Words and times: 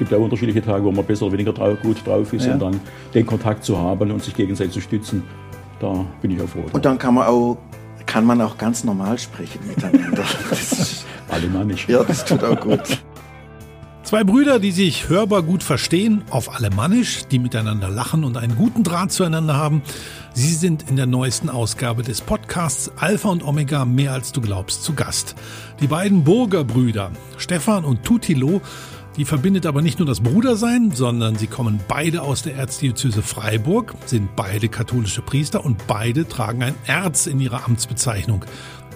gibt 0.00 0.10
ja 0.10 0.18
unterschiedliche 0.18 0.62
Tage, 0.62 0.82
wo 0.82 0.90
man 0.90 1.04
besser 1.04 1.26
oder 1.26 1.34
weniger 1.34 1.52
drauf, 1.52 1.78
gut 1.82 2.04
drauf 2.04 2.32
ist 2.32 2.46
Ja. 2.46 2.54
und 2.54 2.60
dann 2.62 2.80
den 3.14 3.26
Kontakt 3.26 3.62
zu 3.64 3.78
haben 3.78 4.10
und 4.10 4.24
sich 4.24 4.34
gegenseitig 4.34 4.72
zu 4.72 4.80
stützen, 4.80 5.22
da 5.78 6.04
bin 6.22 6.30
ich 6.32 6.40
auch 6.42 6.48
froh. 6.48 6.64
Und 6.72 6.84
dann 6.84 6.98
kann 6.98 7.14
man 7.14 7.26
auch, 7.28 7.58
kann 8.06 8.24
man 8.24 8.40
auch 8.40 8.56
ganz 8.58 8.82
normal 8.82 9.18
sprechen 9.18 9.60
miteinander. 9.68 10.24
Alemannisch. 11.28 11.86
ja, 11.88 12.02
das 12.02 12.24
tut 12.24 12.42
auch 12.42 12.58
gut. 12.58 12.80
Zwei 14.02 14.24
Brüder, 14.24 14.58
die 14.58 14.72
sich 14.72 15.08
hörbar 15.08 15.42
gut 15.42 15.62
verstehen, 15.62 16.22
auf 16.30 16.52
Alemannisch, 16.52 17.26
die 17.30 17.38
miteinander 17.38 17.88
lachen 17.90 18.24
und 18.24 18.36
einen 18.38 18.56
guten 18.56 18.82
Draht 18.82 19.12
zueinander 19.12 19.56
haben. 19.56 19.82
Sie 20.32 20.52
sind 20.54 20.88
in 20.90 20.96
der 20.96 21.06
neuesten 21.06 21.48
Ausgabe 21.48 22.02
des 22.02 22.20
Podcasts 22.22 22.90
Alpha 22.96 23.28
und 23.28 23.44
Omega 23.44 23.84
mehr 23.84 24.12
als 24.12 24.32
du 24.32 24.40
glaubst 24.40 24.82
zu 24.82 24.94
Gast. 24.94 25.36
Die 25.80 25.86
beiden 25.86 26.24
Burger 26.24 26.64
Brüder, 26.64 27.12
Stefan 27.36 27.84
und 27.84 28.02
Tutilo, 28.02 28.60
die 29.16 29.24
verbindet 29.24 29.66
aber 29.66 29.82
nicht 29.82 29.98
nur 29.98 30.06
das 30.06 30.20
Brudersein, 30.20 30.92
sondern 30.92 31.36
sie 31.36 31.46
kommen 31.46 31.80
beide 31.88 32.22
aus 32.22 32.42
der 32.42 32.54
Erzdiözese 32.56 33.22
Freiburg, 33.22 33.94
sind 34.06 34.36
beide 34.36 34.68
katholische 34.68 35.22
Priester 35.22 35.64
und 35.64 35.86
beide 35.86 36.28
tragen 36.28 36.62
ein 36.62 36.74
Erz 36.86 37.26
in 37.26 37.40
ihrer 37.40 37.66
Amtsbezeichnung. 37.66 38.44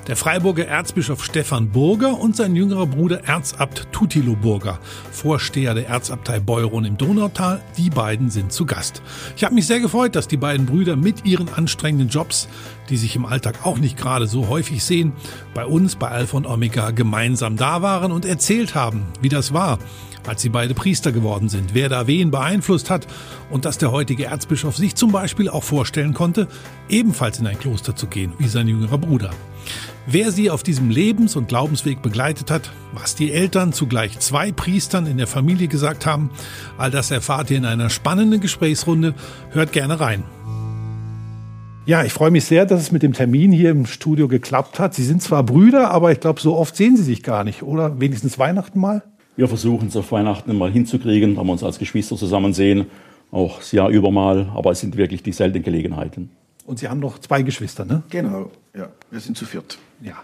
Der 0.07 0.17
Freiburger 0.17 0.67
Erzbischof 0.67 1.25
Stefan 1.25 1.71
Burger 1.71 2.21
und 2.21 2.37
sein 2.37 2.55
jüngerer 2.55 2.87
Bruder 2.87 3.25
Erzabt 3.25 3.89
Tutilo 3.91 4.37
Burger, 4.37 4.79
Vorsteher 5.11 5.73
der 5.73 5.89
Erzabtei 5.89 6.41
Beuron 6.41 6.85
im 6.85 6.99
Donautal, 6.99 7.63
die 7.79 7.89
beiden 7.89 8.29
sind 8.29 8.53
zu 8.53 8.67
Gast. 8.67 9.01
Ich 9.35 9.45
habe 9.45 9.55
mich 9.55 9.67
sehr 9.67 9.81
gefreut, 9.81 10.15
dass 10.15 10.29
die 10.29 10.37
beiden 10.37 10.67
Brüder 10.67 10.97
mit 10.97 11.25
ihren 11.25 11.49
anstrengenden 11.49 12.11
Jobs, 12.11 12.49
die 12.89 12.97
sich 12.97 13.17
im 13.17 13.27
Alltag 13.27 13.67
auch 13.67 13.79
nicht 13.79 13.97
gerade 13.97 14.27
so 14.27 14.49
häufig 14.49 14.85
sehen, 14.85 15.13
bei 15.55 15.65
uns 15.65 15.97
bei 15.97 16.09
Alpha 16.09 16.37
und 16.37 16.47
Omega 16.47 16.91
gemeinsam 16.91 17.57
da 17.57 17.83
waren 17.83 18.13
und 18.13 18.25
erzählt 18.25 18.75
haben, 18.75 19.07
wie 19.21 19.29
das 19.29 19.53
war, 19.53 19.79
als 20.27 20.43
sie 20.43 20.49
beide 20.49 20.75
Priester 20.75 21.13
geworden 21.13 21.49
sind, 21.49 21.75
wer 21.75 21.89
da 21.89 22.07
wen 22.07 22.31
beeinflusst 22.31 22.91
hat 22.91 23.07
und 23.51 23.65
dass 23.65 23.79
der 23.79 23.93
heutige 23.93 24.27
Erzbischof 24.27 24.77
sich 24.77 24.95
zum 24.95 25.13
Beispiel 25.13 25.49
auch 25.49 25.63
vorstellen 25.63 26.15
konnte, 26.15 26.49
ebenfalls 26.89 27.39
in 27.39 27.47
ein 27.47 27.59
Kloster 27.59 27.97
zu 27.97 28.07
gehen, 28.07 28.33
wie 28.39 28.49
sein 28.49 28.69
jüngerer 28.69 28.99
Bruder. 28.99 29.31
Wer 30.07 30.33
sie 30.33 30.51
auf 30.51 30.63
diesem 30.63 30.91
Lebens- 30.91 31.35
und 31.35 31.49
Glaubensweg 31.49 32.03
begleitet 32.03 32.51
hat, 32.51 32.71
was 32.93 33.15
die 33.15 33.33
Eltern 33.33 33.73
zugleich 33.73 34.19
zwei 34.19 34.53
Priestern 34.53 35.07
in 35.07 35.17
der 35.17 35.27
Familie 35.27 35.69
gesagt 35.69 36.05
haben, 36.05 36.31
all 36.77 36.91
das 36.91 37.11
erfahrt 37.11 37.51
ihr 37.51 37.57
in 37.57 37.65
einer 37.65 37.89
spannenden 37.89 38.41
Gesprächsrunde. 38.41 39.15
Hört 39.51 39.73
gerne 39.73 40.01
rein. 40.01 40.25
Ja, 41.87 42.03
ich 42.03 42.15
freue 42.15 42.31
mich 42.31 42.47
sehr, 42.47 42.65
dass 42.65 42.81
es 42.81 42.93
mit 42.93 43.03
dem 43.03 43.13
Termin 43.13 43.53
hier 43.53 43.71
im 43.71 43.85
Studio 43.85 44.27
geklappt 44.27 44.79
hat. 44.79 44.95
Sie 44.95 45.05
sind 45.05 45.21
zwar 45.21 45.43
Brüder, 45.43 45.91
aber 45.91 46.13
ich 46.13 46.21
glaube, 46.21 46.41
so 46.41 46.57
oft 46.57 46.75
sehen 46.75 46.97
Sie 46.97 47.03
sich 47.03 47.23
gar 47.23 47.45
nicht, 47.45 47.63
oder? 47.63 48.01
Wenigstens 48.01 48.39
Weihnachten 48.39 48.81
mal? 48.81 49.03
Wir 49.37 49.49
versuchen 49.49 49.89
es 49.89 49.97
auf 49.97 50.11
Weihnachten 50.11 50.57
mal 50.57 50.71
hinzukriegen, 50.71 51.35
da 51.35 51.45
wir 51.45 51.53
uns 51.53 51.63
als 51.63 51.79
Geschwister 51.79 52.17
zusammen 52.17 52.55
sehen, 52.55 52.87
auch 53.31 53.59
das 53.59 53.73
Jahr 53.73 53.91
über 53.91 54.11
mal, 54.11 54.49
aber 54.55 54.71
es 54.71 54.81
sind 54.81 54.97
wirklich 54.97 55.23
die 55.23 55.33
seltenen 55.33 55.63
Gelegenheiten. 55.63 56.31
Und 56.65 56.79
Sie 56.79 56.89
haben 56.89 57.01
noch 57.01 57.19
zwei 57.19 57.43
Geschwister, 57.43 57.85
ne? 57.85 58.03
Genau, 58.09 58.51
ja, 58.75 58.89
wir 59.11 59.21
sind 59.21 59.37
zu 59.37 59.45
viert. 59.45 59.77
Ja. 60.01 60.15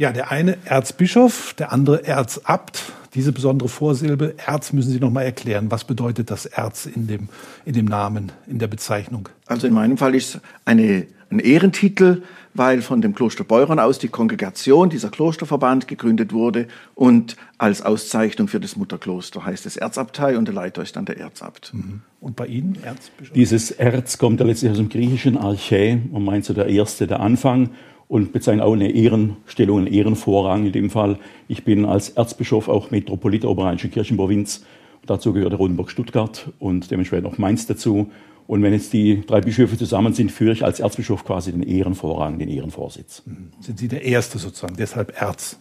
Ja, 0.00 0.12
der 0.12 0.30
eine 0.30 0.56
Erzbischof, 0.64 1.52
der 1.58 1.74
andere 1.74 2.06
Erzabt. 2.06 2.84
Diese 3.12 3.32
besondere 3.32 3.68
Vorsilbe 3.68 4.34
Erz 4.38 4.72
müssen 4.72 4.92
Sie 4.92 4.98
noch 4.98 5.10
mal 5.10 5.24
erklären. 5.24 5.70
Was 5.70 5.84
bedeutet 5.84 6.30
das 6.30 6.46
Erz 6.46 6.86
in 6.86 7.06
dem, 7.06 7.28
in 7.66 7.74
dem 7.74 7.84
Namen, 7.84 8.32
in 8.46 8.58
der 8.58 8.68
Bezeichnung? 8.68 9.28
Also 9.44 9.66
in 9.66 9.74
meinem 9.74 9.98
Fall 9.98 10.14
ist 10.14 10.36
es 10.36 10.40
eine, 10.64 11.06
ein 11.28 11.38
Ehrentitel, 11.38 12.22
weil 12.54 12.80
von 12.80 13.02
dem 13.02 13.14
Kloster 13.14 13.44
Beuron 13.44 13.78
aus 13.78 13.98
die 13.98 14.08
Kongregation, 14.08 14.88
dieser 14.88 15.10
Klosterverband 15.10 15.86
gegründet 15.86 16.32
wurde 16.32 16.66
und 16.94 17.36
als 17.58 17.82
Auszeichnung 17.82 18.48
für 18.48 18.58
das 18.58 18.76
Mutterkloster 18.76 19.44
heißt 19.44 19.66
es 19.66 19.76
Erzabtei 19.76 20.38
und 20.38 20.46
der 20.46 20.54
Leiter 20.54 20.80
ist 20.80 20.96
dann 20.96 21.04
der 21.04 21.18
Erzabt. 21.18 21.74
Und 22.20 22.36
bei 22.36 22.46
Ihnen, 22.46 22.78
Erzbischof? 22.82 23.34
Dieses 23.34 23.70
Erz 23.70 24.16
kommt 24.16 24.40
ja 24.40 24.46
letztlich 24.46 24.70
aus 24.70 24.78
dem 24.78 24.88
griechischen 24.88 25.36
Archä 25.36 26.00
und 26.10 26.24
meint 26.24 26.46
so 26.46 26.54
der 26.54 26.68
erste, 26.68 27.06
der 27.06 27.20
Anfang 27.20 27.68
und 28.10 28.32
bezeichnet 28.32 28.66
auch 28.66 28.72
eine 28.72 28.90
Ehrenstellung, 28.90 29.78
einen 29.78 29.86
Ehrenvorrang 29.86 30.66
in 30.66 30.72
dem 30.72 30.90
Fall. 30.90 31.16
Ich 31.46 31.62
bin 31.62 31.84
als 31.84 32.10
Erzbischof 32.10 32.68
auch 32.68 32.90
Metropolit 32.90 33.44
der 33.44 33.50
Oberrheinischen 33.50 33.92
Kirchenprovinz. 33.92 34.64
Dazu 35.06 35.32
gehört 35.32 35.56
Rotenburg-Stuttgart 35.56 36.52
und 36.58 36.90
dementsprechend 36.90 37.28
auch 37.28 37.38
Mainz 37.38 37.68
dazu. 37.68 38.10
Und 38.48 38.64
wenn 38.64 38.72
jetzt 38.72 38.92
die 38.92 39.24
drei 39.24 39.40
Bischöfe 39.40 39.78
zusammen 39.78 40.12
sind, 40.12 40.32
führe 40.32 40.52
ich 40.52 40.64
als 40.64 40.80
Erzbischof 40.80 41.24
quasi 41.24 41.52
den 41.52 41.62
Ehrenvorrang, 41.62 42.40
den 42.40 42.48
Ehrenvorsitz. 42.48 43.22
Sind 43.60 43.78
Sie 43.78 43.86
der 43.86 44.02
Erste 44.02 44.38
sozusagen, 44.38 44.74
deshalb 44.76 45.22
Erz. 45.22 45.60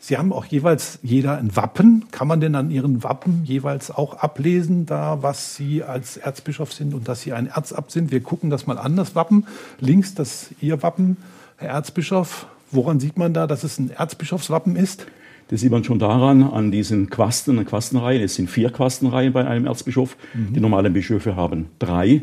Mhm. 0.00 0.04
Sie 0.04 0.16
haben 0.16 0.32
auch 0.32 0.44
jeweils 0.46 0.98
jeder 1.02 1.38
ein 1.38 1.54
Wappen. 1.56 2.06
Kann 2.10 2.28
man 2.28 2.40
denn 2.40 2.54
an 2.54 2.70
Ihren 2.70 3.02
Wappen 3.02 3.44
jeweils 3.44 3.90
auch 3.90 4.14
ablesen, 4.14 4.86
da 4.86 5.22
was 5.22 5.56
Sie 5.56 5.82
als 5.82 6.16
Erzbischof 6.16 6.72
sind 6.72 6.94
und 6.94 7.08
dass 7.08 7.22
Sie 7.22 7.32
ein 7.32 7.46
Erzabt 7.46 7.90
sind? 7.90 8.10
Wir 8.10 8.20
gucken 8.20 8.50
das 8.50 8.66
mal 8.66 8.78
an, 8.78 8.96
das 8.96 9.14
Wappen. 9.14 9.46
Links 9.78 10.14
das 10.14 10.50
Ihr 10.60 10.82
Wappen, 10.82 11.16
Herr 11.56 11.70
Erzbischof. 11.70 12.46
Woran 12.70 13.00
sieht 13.00 13.18
man 13.18 13.34
da, 13.34 13.46
dass 13.46 13.64
es 13.64 13.78
ein 13.78 13.90
Erzbischofswappen 13.90 14.76
ist? 14.76 15.06
Das 15.48 15.60
sieht 15.60 15.72
man 15.72 15.82
schon 15.82 15.98
daran, 15.98 16.44
an 16.44 16.70
diesen 16.70 17.10
Quasten 17.10 17.58
und 17.58 17.64
Quastenreihen. 17.64 18.22
Es 18.22 18.36
sind 18.36 18.48
vier 18.48 18.70
Quastenreihen 18.70 19.32
bei 19.32 19.44
einem 19.44 19.66
Erzbischof. 19.66 20.16
Die 20.32 20.60
normalen 20.60 20.92
Bischöfe 20.92 21.34
haben 21.34 21.66
drei. 21.80 22.22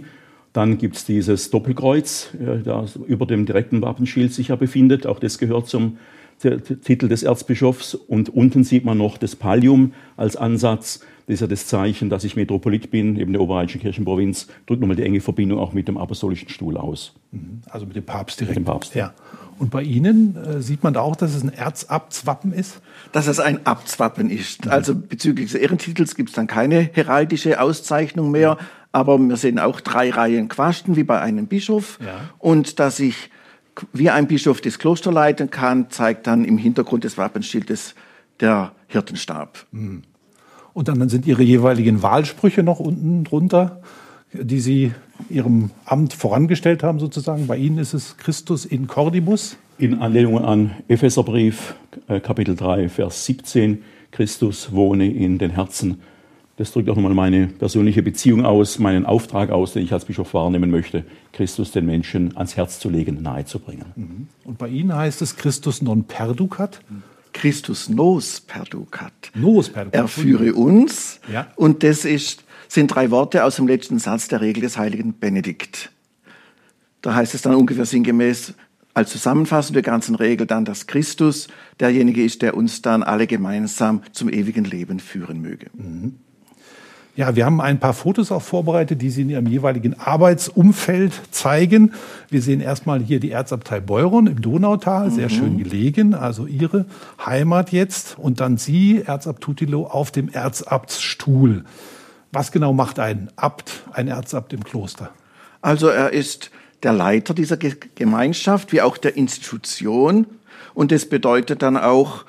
Dann 0.54 0.78
gibt 0.78 0.96
es 0.96 1.06
dieses 1.06 1.52
Doppelkreuz, 1.52 2.30
äh, 2.40 2.64
das 2.64 2.96
über 2.96 3.26
dem 3.26 3.46
direkten 3.46 3.82
Wappenschild 3.82 4.34
sich 4.34 4.48
ja 4.48 4.56
befindet. 4.56 5.06
Auch 5.06 5.20
das 5.20 5.38
gehört 5.38 5.68
zum 5.68 5.98
Titel 6.40 7.08
des 7.08 7.24
Erzbischofs. 7.24 7.96
Und 7.96 8.30
unten 8.30 8.64
sieht 8.64 8.86
man 8.86 8.98
noch 8.98 9.18
das 9.18 9.36
Pallium 9.36 9.94
als 10.16 10.36
Ansatz. 10.36 11.02
Das 11.28 11.36
ist 11.36 11.42
ja 11.42 11.48
das 11.48 11.68
Zeichen, 11.68 12.10
dass 12.10 12.24
ich 12.24 12.36
Metropolit 12.36 12.90
bin, 12.90 13.18
eben 13.18 13.34
der 13.34 13.42
Oberrheinischen 13.42 13.82
Kirchenprovinz. 13.82 14.48
Drückt 14.66 14.80
nochmal 14.80 14.96
die 14.96 15.04
enge 15.04 15.20
Verbindung 15.20 15.60
auch 15.60 15.74
mit 15.74 15.88
dem 15.88 15.98
apostolischen 15.98 16.48
Stuhl 16.48 16.78
aus. 16.78 17.14
Also 17.70 17.86
mit 17.86 17.98
dem 17.98 18.06
Papst 18.06 18.40
direkt. 18.40 18.58
Mit 18.58 18.66
dem 18.66 18.72
Papst. 18.72 18.96
Ja. 18.96 19.14
Und 19.60 19.72
bei 19.72 19.82
Ihnen 19.82 20.36
äh, 20.36 20.62
sieht 20.62 20.84
man 20.84 20.94
da 20.94 21.02
auch, 21.02 21.16
dass 21.16 21.36
es 21.36 21.44
ein 21.44 21.52
Erzabtswappen 21.52 22.54
ist? 22.54 22.80
Dass 23.12 23.28
es 23.28 23.40
ein 23.40 23.66
Abtswappen 23.66 24.30
ist. 24.30 24.68
Also 24.68 24.96
bezüglich 24.96 25.52
des 25.52 25.60
Ehrentitels 25.60 26.16
gibt 26.16 26.30
es 26.30 26.36
dann 26.36 26.48
keine 26.48 26.90
heraldische 26.94 27.60
Auszeichnung 27.60 28.32
mehr, 28.32 28.58
aber 28.92 29.18
wir 29.18 29.36
sehen 29.36 29.60
auch 29.60 29.82
drei 29.82 30.12
Reihen 30.12 30.48
Quasten 30.48 30.96
wie 30.96 31.04
bei 31.04 31.20
einem 31.20 31.48
Bischof. 31.48 32.00
Ja. 32.06 32.30
Und 32.38 32.80
dass 32.80 33.00
ich 33.00 33.32
wie 33.94 34.10
ein 34.10 34.28
Bischof 34.28 34.62
das 34.62 34.80
Kloster 34.80 35.12
leiten 35.12 35.50
kann, 35.50 35.90
zeigt 35.90 36.28
dann 36.28 36.46
im 36.46 36.58
Hintergrund 36.58 37.04
des 37.04 37.18
Wappenschildes 37.18 37.96
der 38.40 38.72
Hirtenstab. 38.88 39.66
Und 40.74 40.88
dann 40.88 41.10
sind 41.10 41.26
Ihre 41.26 41.44
jeweiligen 41.44 42.02
Wahlsprüche 42.02 42.64
noch 42.64 42.80
unten 42.80 43.24
drunter, 43.24 43.82
die 44.34 44.60
Sie 44.60 44.92
Ihrem 45.30 45.72
Amt 45.86 46.14
vorangestellt 46.14 46.84
haben, 46.84 47.00
sozusagen. 47.00 47.48
Bei 47.48 47.58
Ihnen 47.58 47.80
ist 47.80 47.94
es 47.94 48.18
Christus 48.18 48.66
in 48.66 48.88
Cordibus. 48.88 49.58
In 49.80 50.02
Anlehnung 50.02 50.44
an 50.44 50.76
Epheserbrief, 50.88 51.76
äh, 52.08 52.20
Kapitel 52.20 52.56
3, 52.56 52.90
Vers 52.90 53.26
17, 53.26 53.84
Christus 54.12 54.72
wohne 54.72 55.12
in 55.12 55.38
den 55.38 55.52
Herzen. 55.52 56.02
Das 56.58 56.72
drückt 56.72 56.90
auch 56.90 56.96
nochmal 56.96 57.14
meine 57.14 57.48
persönliche 57.48 58.02
Beziehung 58.02 58.44
aus, 58.44 58.80
meinen 58.80 59.06
Auftrag 59.06 59.52
aus, 59.52 59.74
den 59.74 59.84
ich 59.84 59.94
als 59.94 60.06
Bischof 60.06 60.34
wahrnehmen 60.34 60.72
möchte, 60.72 61.06
Christus 61.32 61.72
den 61.72 61.86
Menschen 61.86 62.36
ans 62.36 62.58
Herz 62.58 62.80
zu 62.80 62.90
legen, 62.90 63.22
nahezubringen. 63.22 64.28
Und 64.44 64.58
bei 64.58 64.68
Ihnen 64.68 64.96
heißt 64.96 65.22
es 65.22 65.36
Christus 65.36 65.84
non 65.84 66.06
perducat. 66.06 66.82
Christus 67.32 67.90
nos 67.90 68.42
perducat. 68.42 69.14
Nos 69.36 69.70
perducat. 69.70 69.94
Er 69.94 70.08
führe 70.08 70.56
uns. 70.56 71.20
Ja. 71.32 71.46
Und 71.56 71.84
das 71.84 72.06
ist, 72.06 72.44
sind 72.68 72.88
drei 72.88 73.12
Worte 73.12 73.44
aus 73.44 73.58
dem 73.58 73.68
letzten 73.68 74.00
Satz 74.00 74.28
der 74.28 74.42
Regel 74.42 74.62
des 74.62 74.80
heiligen 74.80 75.20
Benedikt. 75.20 75.92
Da 77.04 77.14
heißt 77.14 77.36
es 77.36 77.44
dann 77.44 77.54
ungefähr 77.54 77.86
sinngemäß 77.86 78.56
als 78.96 79.12
Zusammenfassung 79.12 79.76
der 79.76 79.84
ganzen 79.84 80.16
Regel 80.16 80.48
dann, 80.48 80.66
dass 80.66 80.88
Christus 80.88 81.50
derjenige 81.80 82.24
ist, 82.24 82.42
der 82.42 82.58
uns 82.58 82.82
dann 82.82 83.04
alle 83.04 83.28
gemeinsam 83.28 84.02
zum 84.12 84.28
ewigen 84.28 84.66
Leben 84.66 85.00
führen 85.00 85.40
möge. 85.40 85.68
Ja, 87.18 87.36
wir 87.36 87.48
haben 87.48 87.62
ein 87.62 87.80
paar 87.80 87.96
Fotos 87.96 88.32
auch 88.32 88.44
vorbereitet, 88.44 89.02
die 89.02 89.10
Sie 89.10 89.24
in 89.24 89.32
Ihrem 89.32 89.48
jeweiligen 89.48 90.00
Arbeitsumfeld 90.00 91.14
zeigen. 91.32 91.94
Wir 92.30 92.44
sehen 92.44 92.62
erstmal 92.62 93.00
hier 93.00 93.20
die 93.20 93.32
Erzabtei 93.32 93.80
Beuron 93.80 94.28
im 94.28 94.40
Donautal, 94.40 95.10
sehr 95.10 95.30
schön 95.30 95.58
gelegen, 95.58 96.14
also 96.14 96.46
Ihre 96.46 96.86
Heimat 97.26 97.72
jetzt. 97.72 98.20
Und 98.20 98.40
dann 98.40 98.58
Sie, 98.58 99.02
Erzabt 99.04 99.42
Tutilo, 99.42 99.88
auf 99.88 100.12
dem 100.12 100.30
Erzabtsstuhl. 100.30 101.64
Was 102.32 102.52
genau 102.52 102.72
macht 102.72 103.00
ein 103.00 103.32
Abt, 103.36 103.82
ein 103.94 104.08
Erzabt 104.10 104.54
im 104.54 104.64
Kloster? 104.64 105.10
Also 105.60 105.88
er 105.88 106.14
ist 106.14 106.52
der 106.84 106.94
Leiter 106.94 107.34
dieser 107.34 107.58
Ge 107.58 107.78
Gemeinschaft 107.96 108.72
wie 108.72 108.84
auch 108.84 108.96
der 108.96 109.18
Institution. 109.18 110.28
Und 110.76 110.92
das 110.92 111.10
bedeutet 111.10 111.64
dann 111.64 111.78
auch, 111.78 112.26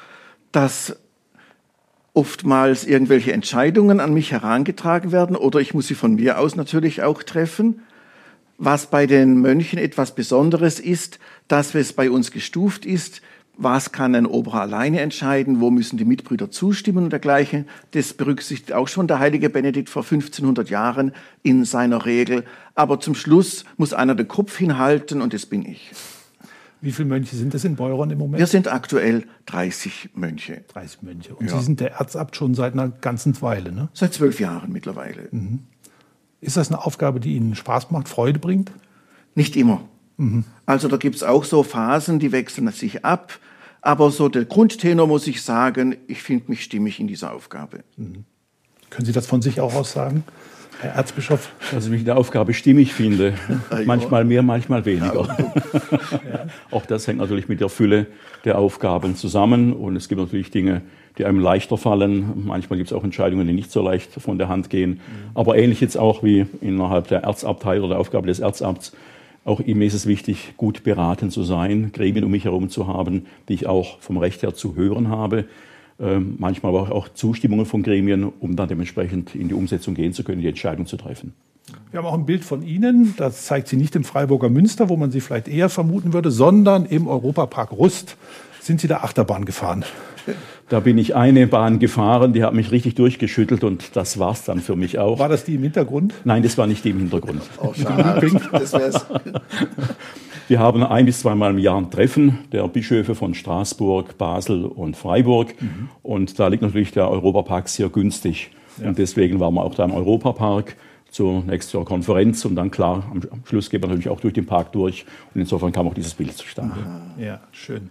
dass 0.51 0.97
oftmals 2.19 2.85
irgendwelche 2.85 3.33
Entscheidungen 3.33 4.01
an 4.01 4.13
mich 4.13 4.33
herangetragen 4.33 5.13
werden 5.13 5.37
oder 5.37 5.61
ich 5.61 5.73
muss 5.73 5.87
sie 5.87 5.95
von 5.95 6.17
mir 6.17 6.41
aus 6.41 6.57
natürlich 6.57 7.05
auch 7.05 7.23
treffen. 7.23 7.83
Was 8.57 8.91
bei 8.91 9.07
den 9.07 9.41
Mönchen 9.41 9.79
etwas 9.79 10.17
Besonderes 10.17 10.81
ist, 10.81 11.21
dass 11.47 11.77
es 11.77 11.93
bei 11.93 12.11
uns 12.11 12.33
gestuft 12.33 12.85
ist 12.85 13.23
was 13.61 13.91
kann 13.91 14.15
ein 14.15 14.25
Oberer 14.25 14.61
alleine 14.61 15.01
entscheiden, 15.01 15.61
wo 15.61 15.73
müssen 15.73 15.97
die 15.99 16.05
Mitbrüder 16.05 16.49
zustimmen 16.49 17.03
und 17.03 17.11
dergleichen. 17.11 17.67
Das 17.91 18.13
berücksichtigt 18.13 18.73
auch 18.73 18.87
schon 18.87 19.09
der 19.09 19.19
heilige 19.19 19.51
Benedikt 19.51 19.91
vor 19.91 20.05
1500 20.05 20.71
Jahren 20.71 21.11
in 21.43 21.65
seiner 21.65 22.07
Regel. 22.07 22.45
Aber 22.77 23.01
zum 23.01 23.17
Schluss 23.17 23.65
muss 23.77 23.93
einer 23.93 24.15
den 24.15 24.29
Kopf 24.29 24.57
hinhalten 24.57 25.21
und 25.21 25.35
das 25.35 25.47
bin 25.47 25.67
ich. 25.67 25.91
Wie 26.81 26.93
viele 26.93 27.09
Mönche 27.09 27.35
sind 27.35 27.55
es 27.55 27.65
in 27.65 27.77
Beuron 27.77 28.11
im 28.11 28.19
Moment? 28.19 28.39
Wir 28.39 28.47
sind 28.47 28.69
aktuell 28.69 29.25
30 29.47 30.11
Mönche. 30.15 30.63
30 30.69 31.03
Mönche. 31.03 31.35
Und 31.35 31.51
ja. 31.51 31.59
Sie 31.59 31.65
sind 31.65 31.81
der 31.81 31.93
Erzabt 31.95 32.37
schon 32.37 32.55
seit 32.55 32.73
einer 32.73 32.89
ganzen 32.89 33.41
Weile, 33.43 33.73
ne? 33.73 33.89
Seit 33.95 34.15
zwölf 34.15 34.39
Jahren 34.39 34.73
mittlerweile. 34.73 35.29
Mhm. 35.31 35.61
Ist 36.41 36.57
das 36.57 36.69
eine 36.69 36.85
Aufgabe, 36.85 37.19
die 37.19 37.35
Ihnen 37.35 37.57
Spaß 37.57 37.91
macht, 37.91 38.09
Freude 38.09 38.39
bringt? 38.39 38.71
Nicht 39.35 39.57
immer. 39.57 39.83
Mhm. 40.19 40.45
Also 40.67 40.87
da 40.89 40.97
gibt 40.97 41.17
es 41.17 41.23
auch 41.25 41.45
so 41.45 41.63
Phasen, 41.65 42.21
die 42.21 42.31
wechseln 42.31 42.71
sich 42.71 43.05
ab. 43.05 43.39
Aber 43.81 44.11
so 44.11 44.29
der 44.29 44.45
Grundtenor 44.45 45.07
muss 45.07 45.27
ich 45.27 45.43
sagen, 45.43 45.97
ich 46.07 46.23
finde 46.23 46.47
mich 46.49 46.63
stimmig 46.63 47.01
in 47.01 47.09
dieser 47.09 47.33
Aufgabe. 47.33 47.85
Mhm. 47.97 48.25
Können 48.91 49.07
Sie 49.07 49.13
das 49.13 49.27
von 49.27 49.43
sich 49.43 49.61
auch 49.61 49.75
aus 49.75 49.93
sagen? 49.93 50.25
Herr 50.81 50.95
Erzbischof? 50.95 51.51
Dass 51.73 51.85
ich 51.85 51.91
mich 51.91 52.01
in 52.01 52.07
der 52.07 52.17
Aufgabe 52.17 52.55
stimmig 52.55 52.93
finde. 52.93 53.35
manchmal 53.85 54.25
mehr, 54.25 54.43
manchmal 54.43 54.85
weniger. 54.85 55.29
Auch 56.71 56.87
das 56.87 57.07
hängt 57.07 57.19
natürlich 57.19 57.49
mit 57.49 57.61
der 57.61 57.69
Fülle 57.69 58.07
der 58.45 58.59
Aufgaben 58.59 59.17
zusammen. 59.17 59.73
Und 59.73 59.97
es 59.97 60.09
gibt 60.09 60.21
natürlich 60.21 60.51
Dinge, 60.51 60.83
die 61.19 61.25
einem 61.25 61.41
leichter 61.41 61.77
fallen. 61.77 62.45
Manchmal 62.47 62.77
gibt 62.77 62.91
es 62.91 62.97
auch 62.97 63.03
Entscheidungen, 63.03 63.47
die 63.49 63.53
nicht 63.53 63.73
so 63.73 63.83
leicht 63.83 64.13
von 64.13 64.39
der 64.39 64.49
Hand 64.49 64.71
gehen. 64.71 64.91
Mhm. 64.91 65.01
Aber 65.35 65.57
ähnlich 65.59 65.81
jetzt 65.81 65.99
auch 65.99 66.23
wie 66.23 66.47
innerhalb 66.61 67.09
der 67.09 67.25
Erzabtei 67.25 67.81
oder 67.81 67.89
der 67.89 67.99
Aufgabe 67.99 68.29
des 68.29 68.39
Erzamts. 68.39 68.93
Auch 69.45 69.61
ihm 69.61 69.83
ist 69.83 69.95
es 69.95 70.07
wichtig, 70.07 70.55
gut 70.57 70.85
beraten 70.85 71.31
zu 71.31 71.43
sein, 71.43 71.91
Gremien 71.93 72.25
um 72.25 72.31
mich 72.31 72.45
herum 72.45 72.69
zu 72.69 72.87
haben, 72.87 73.27
die 73.49 73.55
ich 73.55 73.67
auch 73.67 73.99
vom 74.01 74.19
Recht 74.19 74.43
her 74.43 74.55
zu 74.55 74.77
hören 74.77 75.09
habe 75.09 75.47
manchmal 75.99 76.75
aber 76.75 76.93
auch 76.93 77.09
Zustimmungen 77.09 77.67
von 77.67 77.83
Gremien, 77.83 78.25
um 78.25 78.55
dann 78.55 78.69
dementsprechend 78.69 79.35
in 79.35 79.49
die 79.49 79.55
Umsetzung 79.55 79.95
gehen 79.95 80.13
zu 80.13 80.23
können, 80.23 80.41
die 80.41 80.49
Entscheidung 80.49 80.87
zu 80.87 80.97
treffen. 80.97 81.33
Wir 81.91 81.99
haben 81.99 82.07
auch 82.07 82.15
ein 82.15 82.27
Bild 82.27 82.45
von 82.45 82.63
Ihnen, 82.63 83.15
das 83.17 83.47
zeigt 83.47 83.69
Sie 83.69 83.77
nicht 83.77 83.95
im 83.97 84.05
Freiburger 84.05 84.49
Münster, 84.49 84.89
wo 84.89 84.97
man 84.97 85.11
Sie 85.11 85.21
vielleicht 85.21 85.49
eher 85.49 85.69
vermuten 85.69 86.13
würde, 86.13 86.31
sondern 86.31 86.87
im 86.87 87.07
Europapark 87.07 87.73
Rust. 87.73 88.17
Sind 88.61 88.81
Sie 88.81 88.89
da 88.89 88.99
Achterbahn 88.99 89.45
gefahren? 89.45 89.85
Da 90.69 90.81
bin 90.81 90.99
ich 90.99 91.17
eine 91.17 91.47
Bahn 91.47 91.79
gefahren, 91.79 92.35
die 92.35 92.45
hat 92.45 92.53
mich 92.53 92.71
richtig 92.71 92.95
durchgeschüttelt 92.95 93.65
und 93.65 93.97
das 93.97 94.19
war 94.19 94.33
es 94.33 94.45
dann 94.45 94.61
für 94.61 94.77
mich 94.77 94.99
auch. 94.99 95.19
War 95.19 95.31
das 95.31 95.45
die 95.45 95.55
im 95.55 95.63
Hintergrund? 95.63 96.13
Nein, 96.25 96.43
das 96.43 96.59
war 96.59 96.67
nicht 96.67 96.85
die 96.85 96.91
im 96.91 96.99
Hintergrund. 96.99 97.41
Oh, 97.59 97.73
schade. 97.73 98.31
das 98.53 98.73
wär's. 98.75 99.07
Wir 100.49 100.59
haben 100.61 100.83
ein 100.83 101.05
bis 101.05 101.21
zweimal 101.21 101.51
im 101.51 101.59
Jahr 101.59 101.77
ein 101.77 101.91
Treffen 101.91 102.39
der 102.53 102.67
Bischöfe 102.69 103.15
von 103.15 103.35
Straßburg, 103.35 104.17
Basel 104.17 104.65
und 104.65 104.97
Freiburg. 104.97 105.55
Mhm. 105.61 105.91
Und 106.03 106.39
da 106.39 106.49
liegt 106.49 106.63
natürlich 106.63 106.91
der 106.91 107.11
Europapark 107.11 107.69
sehr 107.69 107.91
günstig. 107.91 108.51
Ja. 108.81 108.89
Und 108.89 108.99
deswegen 108.99 109.41
waren 109.41 109.53
wir 109.55 109.63
auch 109.63 109.75
da 109.75 109.85
im 109.85 109.93
Europapark 109.93 110.77
zur 111.11 111.85
Konferenz 111.85 112.45
und 112.45 112.55
dann 112.57 112.71
klar, 112.71 113.05
am 113.11 113.43
Schluss 113.45 113.71
geht 113.71 113.81
man 113.81 113.91
natürlich 113.91 114.09
auch 114.09 114.21
durch 114.21 114.35
den 114.35 114.47
Park 114.47 114.73
durch. 114.73 115.05
Und 115.35 115.41
insofern 115.41 115.71
kam 115.71 115.87
auch 115.87 115.95
dieses 115.95 116.15
Bild 116.15 116.37
zustande. 116.37 116.77
Aha. 116.81 117.01
Ja, 117.19 117.41
schön. 117.53 117.91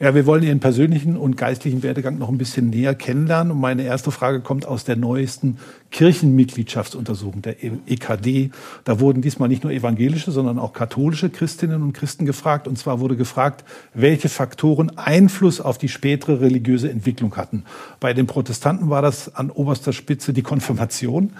Ja, 0.00 0.14
wir 0.14 0.26
wollen 0.26 0.44
Ihren 0.44 0.60
persönlichen 0.60 1.16
und 1.16 1.36
geistlichen 1.36 1.82
Werdegang 1.82 2.18
noch 2.18 2.28
ein 2.28 2.38
bisschen 2.38 2.70
näher 2.70 2.94
kennenlernen. 2.94 3.50
Und 3.50 3.60
meine 3.60 3.82
erste 3.82 4.12
Frage 4.12 4.40
kommt 4.40 4.64
aus 4.64 4.84
der 4.84 4.94
neuesten 4.94 5.58
Kirchenmitgliedschaftsuntersuchung, 5.90 7.42
der 7.42 7.56
EKD. 7.64 8.52
Da 8.84 9.00
wurden 9.00 9.22
diesmal 9.22 9.48
nicht 9.48 9.64
nur 9.64 9.72
evangelische, 9.72 10.30
sondern 10.30 10.60
auch 10.60 10.72
katholische 10.72 11.30
Christinnen 11.30 11.82
und 11.82 11.94
Christen 11.94 12.26
gefragt. 12.26 12.68
Und 12.68 12.78
zwar 12.78 13.00
wurde 13.00 13.16
gefragt, 13.16 13.64
welche 13.92 14.28
Faktoren 14.28 14.96
Einfluss 14.96 15.60
auf 15.60 15.78
die 15.78 15.88
spätere 15.88 16.42
religiöse 16.42 16.88
Entwicklung 16.88 17.34
hatten. 17.34 17.64
Bei 17.98 18.14
den 18.14 18.28
Protestanten 18.28 18.90
war 18.90 19.02
das 19.02 19.34
an 19.34 19.50
oberster 19.50 19.92
Spitze 19.92 20.32
die 20.32 20.42
Konfirmation. 20.42 21.32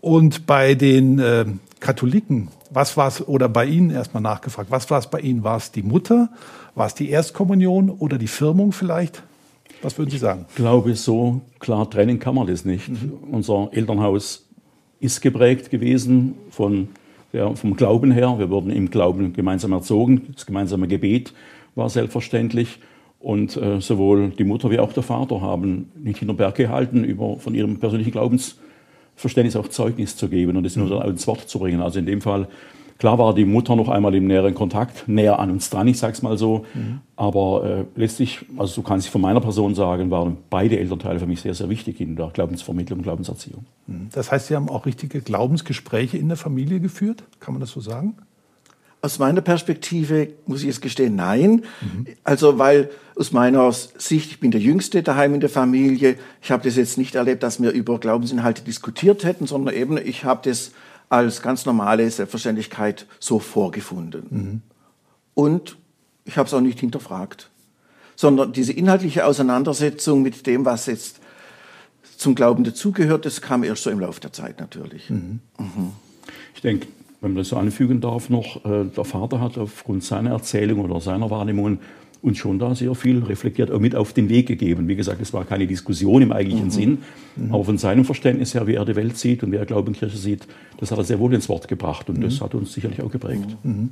Und 0.00 0.46
bei 0.46 0.74
den 0.74 1.18
äh, 1.18 1.44
Katholiken, 1.80 2.48
was 2.70 2.96
war 2.96 3.08
es, 3.08 3.28
oder 3.28 3.50
bei 3.50 3.66
Ihnen 3.66 3.90
erstmal 3.90 4.22
nachgefragt, 4.22 4.70
was 4.70 4.90
war 4.90 4.98
es 4.98 5.08
bei 5.08 5.20
Ihnen? 5.20 5.44
War 5.44 5.58
es 5.58 5.72
die 5.72 5.82
Mutter? 5.82 6.30
War 6.78 6.86
es 6.86 6.94
die 6.94 7.10
Erstkommunion 7.10 7.90
oder 7.90 8.18
die 8.18 8.28
Firmung 8.28 8.70
vielleicht? 8.70 9.24
Was 9.82 9.98
würden 9.98 10.10
Sie 10.10 10.18
sagen? 10.18 10.46
Ich 10.50 10.54
glaube, 10.54 10.94
so 10.94 11.40
klar 11.58 11.90
trennen 11.90 12.20
kann 12.20 12.36
man 12.36 12.46
das 12.46 12.64
nicht. 12.64 12.88
Mhm. 12.88 13.14
Unser 13.32 13.70
Elternhaus 13.72 14.48
ist 15.00 15.20
geprägt 15.20 15.70
gewesen 15.70 16.34
von, 16.50 16.86
ja, 17.32 17.52
vom 17.56 17.74
Glauben 17.74 18.12
her. 18.12 18.38
Wir 18.38 18.48
wurden 18.48 18.70
im 18.70 18.92
Glauben 18.92 19.32
gemeinsam 19.32 19.72
erzogen. 19.72 20.28
Das 20.32 20.46
gemeinsame 20.46 20.86
Gebet 20.86 21.34
war 21.74 21.90
selbstverständlich. 21.90 22.78
Und 23.18 23.56
äh, 23.56 23.80
sowohl 23.80 24.30
die 24.30 24.44
Mutter 24.44 24.70
wie 24.70 24.78
auch 24.78 24.92
der 24.92 25.02
Vater 25.02 25.40
haben 25.40 25.90
nicht 25.96 26.20
hinter 26.20 26.34
Berg 26.34 26.54
gehalten, 26.54 27.02
über, 27.02 27.38
von 27.38 27.56
ihrem 27.56 27.80
persönlichen 27.80 28.12
Glaubens 28.12 28.56
Verständnis 29.16 29.56
auch 29.56 29.66
Zeugnis 29.66 30.14
zu 30.14 30.28
geben 30.28 30.56
und 30.56 30.64
es 30.64 30.76
nur 30.76 30.88
dann 30.88 31.10
ins 31.10 31.26
Wort 31.26 31.48
zu 31.48 31.58
bringen. 31.58 31.80
Also 31.80 31.98
in 31.98 32.06
dem 32.06 32.20
Fall, 32.20 32.46
klar 32.98 33.18
war 33.18 33.34
die 33.34 33.44
Mutter 33.44 33.76
noch 33.76 33.88
einmal 33.88 34.14
im 34.14 34.26
näheren 34.26 34.54
Kontakt, 34.54 35.08
näher 35.08 35.38
an 35.38 35.50
uns 35.50 35.70
dran, 35.70 35.88
ich 35.88 35.98
sage 35.98 36.12
es 36.12 36.22
mal 36.22 36.36
so. 36.36 36.66
Mhm. 36.74 37.00
Aber 37.16 37.64
äh, 37.64 38.00
letztlich, 38.00 38.44
also 38.56 38.74
so 38.74 38.82
kann 38.82 38.98
ich 38.98 39.10
von 39.10 39.20
meiner 39.20 39.40
Person 39.40 39.74
sagen, 39.74 40.10
waren 40.10 40.36
beide 40.50 40.78
Elternteile 40.78 41.20
für 41.20 41.26
mich 41.26 41.40
sehr, 41.40 41.54
sehr 41.54 41.68
wichtig 41.68 42.00
in 42.00 42.16
der 42.16 42.28
Glaubensvermittlung, 42.28 43.02
Glaubenserziehung. 43.02 43.64
Mhm. 43.86 44.08
Das 44.12 44.30
heißt, 44.30 44.48
Sie 44.48 44.56
haben 44.56 44.68
auch 44.68 44.86
richtige 44.86 45.20
Glaubensgespräche 45.20 46.18
in 46.18 46.28
der 46.28 46.36
Familie 46.36 46.80
geführt? 46.80 47.24
Kann 47.40 47.54
man 47.54 47.60
das 47.60 47.70
so 47.70 47.80
sagen? 47.80 48.14
Aus 49.00 49.20
meiner 49.20 49.42
Perspektive 49.42 50.30
muss 50.46 50.64
ich 50.64 50.70
es 50.70 50.80
gestehen, 50.80 51.14
nein. 51.14 51.62
Mhm. 51.80 52.06
Also 52.24 52.58
weil 52.58 52.90
aus 53.14 53.30
meiner 53.32 53.70
Sicht, 53.72 54.30
ich 54.32 54.40
bin 54.40 54.50
der 54.50 54.60
Jüngste 54.60 55.04
daheim 55.04 55.34
in 55.34 55.40
der 55.40 55.48
Familie, 55.48 56.16
ich 56.42 56.50
habe 56.50 56.64
das 56.64 56.76
jetzt 56.76 56.98
nicht 56.98 57.14
erlebt, 57.14 57.44
dass 57.44 57.62
wir 57.62 57.70
über 57.70 57.98
Glaubensinhalte 58.00 58.62
diskutiert 58.62 59.24
hätten, 59.24 59.46
sondern 59.46 59.74
eben 59.74 59.98
ich 59.98 60.24
habe 60.24 60.48
das 60.48 60.72
als 61.08 61.42
ganz 61.42 61.66
normale 61.66 62.10
Selbstverständlichkeit 62.10 63.06
so 63.18 63.38
vorgefunden. 63.38 64.26
Mhm. 64.30 64.62
Und 65.34 65.76
ich 66.24 66.36
habe 66.36 66.46
es 66.46 66.54
auch 66.54 66.60
nicht 66.60 66.80
hinterfragt, 66.80 67.50
sondern 68.16 68.52
diese 68.52 68.72
inhaltliche 68.72 69.24
Auseinandersetzung 69.24 70.22
mit 70.22 70.46
dem, 70.46 70.64
was 70.64 70.86
jetzt 70.86 71.20
zum 72.16 72.34
Glauben 72.34 72.64
dazugehört, 72.64 73.24
das 73.24 73.40
kam 73.40 73.62
erst 73.62 73.84
so 73.84 73.90
im 73.90 74.00
Laufe 74.00 74.20
der 74.20 74.32
Zeit 74.32 74.60
natürlich. 74.60 75.08
Mhm. 75.08 75.40
Mhm. 75.58 75.92
Ich 76.54 76.60
denke, 76.60 76.88
wenn 77.20 77.32
man 77.32 77.38
das 77.38 77.48
so 77.48 77.56
anfügen 77.56 78.00
darf 78.00 78.28
noch, 78.28 78.64
äh, 78.64 78.84
der 78.84 79.04
Vater 79.04 79.40
hat 79.40 79.56
aufgrund 79.56 80.04
seiner 80.04 80.30
Erzählung 80.30 80.80
oder 80.80 81.00
seiner 81.00 81.30
Wahrnehmungen 81.30 81.78
uns 82.22 82.38
schon 82.38 82.58
da 82.58 82.74
sehr 82.74 82.94
viel 82.94 83.22
reflektiert, 83.22 83.70
auch 83.70 83.78
mit 83.78 83.94
auf 83.94 84.12
den 84.12 84.28
Weg 84.28 84.46
gegeben. 84.46 84.88
Wie 84.88 84.96
gesagt, 84.96 85.20
es 85.20 85.32
war 85.32 85.44
keine 85.44 85.66
Diskussion 85.66 86.22
im 86.22 86.32
eigentlichen 86.32 86.66
mhm. 86.66 86.70
Sinn, 86.70 86.98
mhm. 87.36 87.54
aber 87.54 87.64
von 87.64 87.78
seinem 87.78 88.04
Verständnis 88.04 88.54
her, 88.54 88.66
wie 88.66 88.74
er 88.74 88.84
die 88.84 88.96
Welt 88.96 89.16
sieht 89.16 89.42
und 89.42 89.52
wie 89.52 89.56
er 89.56 89.66
Glauben 89.66 89.92
Kirche 89.92 90.16
sieht, 90.16 90.46
das 90.78 90.90
hat 90.90 90.98
er 90.98 91.04
sehr 91.04 91.18
wohl 91.18 91.32
ins 91.34 91.48
Wort 91.48 91.68
gebracht 91.68 92.08
und 92.08 92.18
mhm. 92.18 92.22
das 92.22 92.40
hat 92.40 92.54
uns 92.54 92.72
sicherlich 92.72 93.02
auch 93.02 93.10
geprägt. 93.10 93.56
Mhm. 93.62 93.90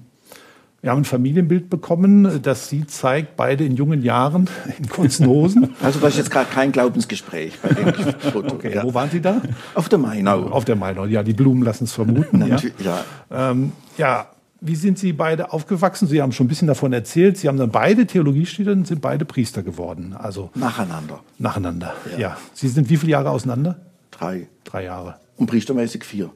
Wir 0.83 0.90
haben 0.90 1.00
ein 1.00 1.04
Familienbild 1.04 1.71
bekommen, 1.71 2.42
das 2.42 2.68
Sie 2.68 2.87
zeigt, 2.87 3.37
beide 3.37 3.64
in 3.64 3.76
jungen 3.76 4.02
Jahren 4.02 4.49
in 4.78 4.88
kurzen 4.88 5.26
Hosen. 5.26 5.71
Also 5.83 6.00
das 6.00 6.11
ist 6.11 6.18
jetzt 6.18 6.30
gerade 6.30 6.49
kein 6.50 6.73
Glaubensgespräch 6.73 7.59
bei 7.61 7.68
dem 7.71 7.92
Foto. 8.33 8.47
Okay, 8.56 8.75
ja. 8.75 8.85
Wo 8.85 8.95
waren 8.95 9.11
Sie 9.11 9.21
da? 9.21 9.42
Auf 9.75 9.88
der 9.88 9.99
Mainau. 9.99 10.47
Auf 10.47 10.64
der 10.64 10.76
Mainau, 10.76 11.04
ja, 11.04 11.23
die 11.23 11.33
Blumen 11.33 11.62
lassen 11.62 11.85
es 11.85 11.92
vermuten. 11.92 12.45
ja. 12.47 12.59
Ja. 12.78 13.04
Ähm, 13.50 13.73
ja, 13.99 14.28
wie 14.66 14.75
sind 14.75 14.99
Sie 14.99 15.12
beide 15.12 15.52
aufgewachsen? 15.52 16.08
Sie 16.08 16.20
haben 16.20 16.32
schon 16.32 16.46
ein 16.46 16.49
bisschen 16.49 16.68
davon 16.68 16.92
erzählt. 16.92 17.38
Sie 17.38 17.49
haben 17.49 17.58
dann 17.58 17.70
beide 17.70 18.06
Theologie 18.06 18.46
studiert 18.46 18.76
und 18.76 18.87
sind 18.87 19.00
beide 19.00 19.25
Priester 19.25 19.62
geworden. 19.62 20.14
Also 20.18 20.50
nacheinander. 20.54 21.20
Nacheinander, 21.38 21.94
ja. 22.12 22.18
ja. 22.18 22.37
Sie 22.52 22.68
sind 22.68 22.88
wie 22.90 22.96
viele 22.96 23.12
Jahre 23.12 23.30
auseinander? 23.30 23.80
Drei. 24.11 24.49
Drei 24.64 24.85
Jahre. 24.85 25.16
Und 25.37 25.46
priestermäßig 25.46 26.04
vier. 26.04 26.30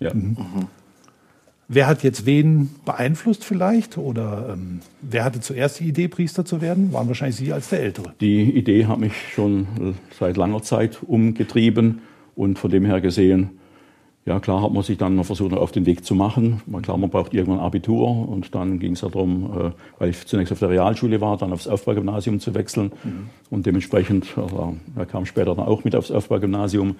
Ja. 0.00 0.14
Mhm. 0.14 0.36
Mhm. 0.38 0.66
Wer 1.68 1.88
hat 1.88 2.04
jetzt 2.04 2.26
wen 2.26 2.70
beeinflusst 2.84 3.44
vielleicht? 3.44 3.98
Oder 3.98 4.50
ähm, 4.52 4.80
wer 5.02 5.24
hatte 5.24 5.40
zuerst 5.40 5.80
die 5.80 5.88
Idee, 5.88 6.06
Priester 6.06 6.44
zu 6.44 6.60
werden? 6.60 6.92
Waren 6.92 7.08
wahrscheinlich 7.08 7.36
Sie 7.36 7.52
als 7.52 7.70
der 7.70 7.80
Ältere. 7.80 8.14
Die 8.20 8.56
Idee 8.56 8.86
hat 8.86 9.00
mich 9.00 9.14
schon 9.34 9.96
seit 10.16 10.36
langer 10.36 10.62
Zeit 10.62 11.00
umgetrieben 11.04 12.02
und 12.36 12.58
von 12.58 12.70
dem 12.70 12.84
her 12.84 13.00
gesehen, 13.00 13.58
ja 14.26 14.38
klar 14.40 14.62
hat 14.62 14.72
man 14.72 14.82
sich 14.82 14.98
dann 14.98 15.22
versucht, 15.24 15.54
auf 15.54 15.72
den 15.72 15.86
Weg 15.86 16.04
zu 16.04 16.14
machen. 16.14 16.62
Man, 16.66 16.82
klar, 16.82 16.98
man 16.98 17.08
braucht 17.10 17.32
irgendwann 17.32 17.60
Abitur 17.60 18.28
und 18.28 18.54
dann 18.54 18.78
ging 18.78 18.92
es 18.92 19.00
ja 19.00 19.08
darum, 19.08 19.44
äh, 19.44 19.70
weil 19.98 20.10
ich 20.10 20.26
zunächst 20.26 20.52
auf 20.52 20.58
der 20.58 20.68
Realschule 20.68 21.20
war, 21.20 21.36
dann 21.38 21.52
aufs 21.52 21.66
Aufbaugymnasium 21.66 22.40
zu 22.40 22.54
wechseln 22.54 22.92
mhm. 23.04 23.30
und 23.50 23.64
dementsprechend, 23.64 24.36
also, 24.36 24.76
er 24.94 25.06
kam 25.06 25.24
später 25.24 25.54
dann 25.54 25.66
auch 25.66 25.84
mit 25.84 25.96
aufs 25.96 26.10
Aufbaugymnasium 26.10 26.96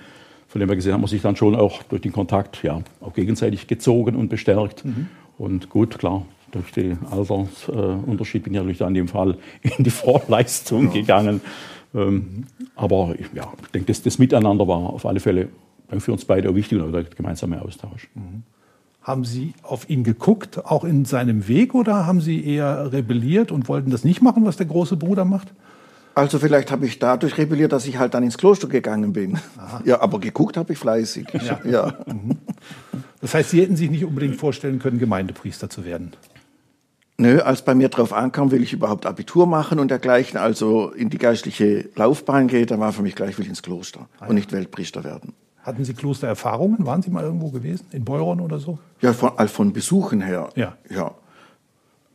von 0.48 0.60
dem 0.60 0.68
wir 0.68 0.76
gesehen 0.76 0.92
haben, 0.92 1.00
man 1.00 1.08
sich 1.08 1.22
dann 1.22 1.36
schon 1.36 1.56
auch 1.56 1.82
durch 1.82 2.02
den 2.02 2.12
Kontakt 2.12 2.62
ja, 2.62 2.80
auch 3.00 3.12
gegenseitig 3.14 3.66
gezogen 3.66 4.16
und 4.16 4.28
bestärkt. 4.28 4.84
Mhm. 4.84 5.08
Und 5.38 5.70
gut, 5.70 5.98
klar, 5.98 6.24
durch 6.52 6.72
den 6.72 6.98
Altersunterschied 7.10 8.44
bin 8.44 8.54
ich 8.54 8.58
natürlich 8.58 8.78
dann 8.78 8.88
in 8.88 8.94
dem 8.94 9.08
Fall 9.08 9.36
in 9.62 9.84
die 9.84 9.90
Vorleistung 9.90 10.86
ja. 10.86 10.92
gegangen. 10.92 11.40
Ähm. 11.94 12.44
Aber 12.74 13.14
ja, 13.34 13.52
ich 13.62 13.70
denke, 13.70 13.86
das, 13.88 14.02
das, 14.02 14.18
Miteinander 14.18 14.68
war 14.68 14.90
auf 14.90 15.06
alle 15.06 15.20
Fälle 15.20 15.48
für 15.98 16.12
uns 16.12 16.24
beide 16.24 16.50
auch 16.50 16.54
wichtig 16.54 16.80
und 16.80 16.92
der 16.92 17.04
gemeinsame 17.04 17.60
Austausch. 17.62 18.08
Mhm. 18.14 18.42
Haben 19.02 19.24
Sie 19.24 19.54
auf 19.62 19.88
ihn 19.88 20.02
geguckt, 20.02 20.64
auch 20.64 20.84
in 20.84 21.04
seinem 21.04 21.46
Weg, 21.46 21.74
oder 21.74 22.06
haben 22.06 22.20
Sie 22.20 22.44
eher 22.44 22.92
rebelliert 22.92 23.52
und 23.52 23.68
wollten 23.68 23.90
das 23.90 24.02
nicht 24.02 24.20
machen, 24.20 24.44
was 24.44 24.56
der 24.56 24.66
große 24.66 24.96
Bruder 24.96 25.24
macht? 25.24 25.52
Also 26.16 26.38
vielleicht 26.38 26.70
habe 26.70 26.86
ich 26.86 26.98
dadurch 26.98 27.36
rebelliert, 27.36 27.72
dass 27.72 27.86
ich 27.86 27.98
halt 27.98 28.14
dann 28.14 28.22
ins 28.22 28.38
Kloster 28.38 28.68
gegangen 28.68 29.12
bin. 29.12 29.38
Aha. 29.58 29.82
Ja, 29.84 30.00
aber 30.00 30.18
geguckt 30.18 30.56
habe 30.56 30.72
ich 30.72 30.78
fleißig. 30.78 31.26
Ja. 31.46 31.60
ja. 31.70 31.94
Mhm. 32.06 32.38
Das 33.20 33.34
heißt, 33.34 33.50
Sie 33.50 33.60
hätten 33.60 33.76
sich 33.76 33.90
nicht 33.90 34.04
unbedingt 34.04 34.36
vorstellen 34.36 34.78
können, 34.78 34.98
Gemeindepriester 34.98 35.68
zu 35.68 35.84
werden. 35.84 36.12
Nö, 37.18 37.40
als 37.40 37.62
bei 37.62 37.74
mir 37.74 37.88
drauf 37.88 38.12
ankam, 38.12 38.50
will 38.50 38.62
ich 38.62 38.72
überhaupt 38.72 39.06
Abitur 39.06 39.46
machen 39.46 39.78
und 39.78 39.90
dergleichen, 39.90 40.38
also 40.38 40.90
in 40.90 41.10
die 41.10 41.18
geistliche 41.18 41.88
Laufbahn 41.94 42.46
geht, 42.48 42.70
dann 42.70 42.80
war 42.80 42.92
für 42.92 43.02
mich 43.02 43.14
gleich, 43.14 43.38
will 43.38 43.44
ich 43.44 43.50
ins 43.50 43.62
Kloster 43.62 44.08
ah, 44.18 44.22
ja. 44.22 44.26
und 44.28 44.34
nicht 44.34 44.52
Weltpriester 44.52 45.04
werden. 45.04 45.32
Hatten 45.66 45.84
Sie 45.84 45.94
Klostererfahrungen? 45.94 46.86
Waren 46.86 47.02
Sie 47.02 47.10
mal 47.10 47.24
irgendwo 47.24 47.50
gewesen? 47.50 47.86
In 47.90 48.04
Beuron 48.04 48.40
oder 48.40 48.60
so? 48.60 48.78
Ja, 49.00 49.12
von, 49.12 49.32
von 49.48 49.72
Besuchen 49.72 50.20
her. 50.20 50.48
Ja. 50.54 50.74
ja. 50.88 51.12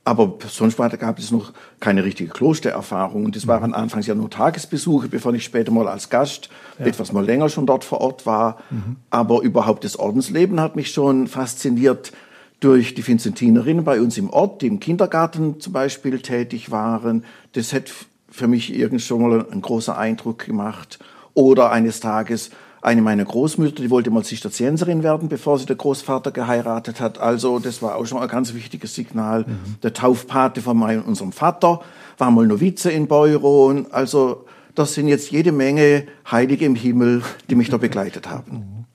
Aber 0.06 0.38
sonst 0.48 0.80
war, 0.80 0.90
gab 0.90 1.20
es 1.20 1.32
noch 1.32 1.52
keine 1.82 2.06
richtige 2.06 2.32
Klostererfahrung. 2.32 3.26
Und 3.26 3.36
das 3.36 3.48
waren 3.48 3.72
mhm. 3.72 3.76
anfangs 3.76 4.08
ja 4.08 4.16
nur 4.16 4.30
Tagesbesuche, 4.30 5.10
bevor 5.10 5.34
ich 5.34 5.44
später 5.44 5.70
mal 5.70 5.90
als 5.90 6.10
Gast 6.10 6.50
ja. 6.80 6.86
etwas 6.86 7.12
mal 7.12 7.26
länger 7.26 7.50
schon 7.50 7.66
dort 7.66 7.84
vor 7.84 8.00
Ort 8.00 8.26
war. 8.26 8.58
Mhm. 8.70 8.96
Aber 9.10 9.42
überhaupt 9.42 9.84
das 9.84 10.00
Ordensleben 10.00 10.62
hat 10.62 10.78
mich 10.78 10.92
schon 10.92 11.28
fasziniert 11.28 12.14
durch 12.62 12.94
die 12.94 13.06
Vincentinerinnen 13.06 13.84
bei 13.84 14.00
uns 14.00 14.18
im 14.18 14.30
Ort, 14.30 14.62
die 14.62 14.68
im 14.68 14.80
Kindergarten 14.80 15.60
zum 15.60 15.74
Beispiel 15.74 16.20
tätig 16.20 16.72
waren. 16.72 17.26
Das 17.52 17.74
hat 17.74 17.92
für 18.30 18.48
mich 18.48 18.74
irgend 18.74 19.02
schon 19.02 19.22
mal 19.22 19.46
einen 19.52 19.62
großen 19.62 19.94
Eindruck 19.94 20.46
gemacht. 20.46 21.00
Oder 21.34 21.72
eines 21.72 22.00
Tages 22.00 22.50
eine 22.82 23.02
meiner 23.02 23.26
Großmütter, 23.26 23.84
die 23.84 23.90
wollte 23.90 24.10
mal 24.10 24.24
Zisterzienserin 24.24 25.04
werden, 25.04 25.30
bevor 25.30 25.60
sie 25.60 25.68
der 25.68 25.76
Großvater 25.76 26.32
geheiratet 26.32 27.00
hat. 27.00 27.20
Also 27.20 27.60
das 27.60 27.82
war 27.82 27.96
auch 27.96 28.06
schon 28.06 28.20
ein 28.20 28.28
ganz 28.28 28.54
wichtiges 28.54 28.96
Signal. 28.96 29.42
Mhm. 29.42 29.76
Der 29.84 29.94
Taufpate 29.94 30.62
von 30.62 30.78
meinem, 30.78 31.04
unserem 31.04 31.32
Vater 31.32 31.82
war 32.18 32.32
mal 32.32 32.48
Novize 32.48 32.92
in 32.92 33.08
Beuron. 33.08 33.86
Also 33.92 34.46
das 34.74 34.96
sind 34.96 35.08
jetzt 35.08 35.32
jede 35.32 35.52
Menge 35.52 36.08
Heilige 36.30 36.66
im 36.66 36.76
Himmel, 36.76 37.22
die 37.50 37.56
mich 37.56 37.70
da 37.70 37.78
begleitet 37.78 38.30
haben. 38.30 38.52
Mhm. 38.52 38.86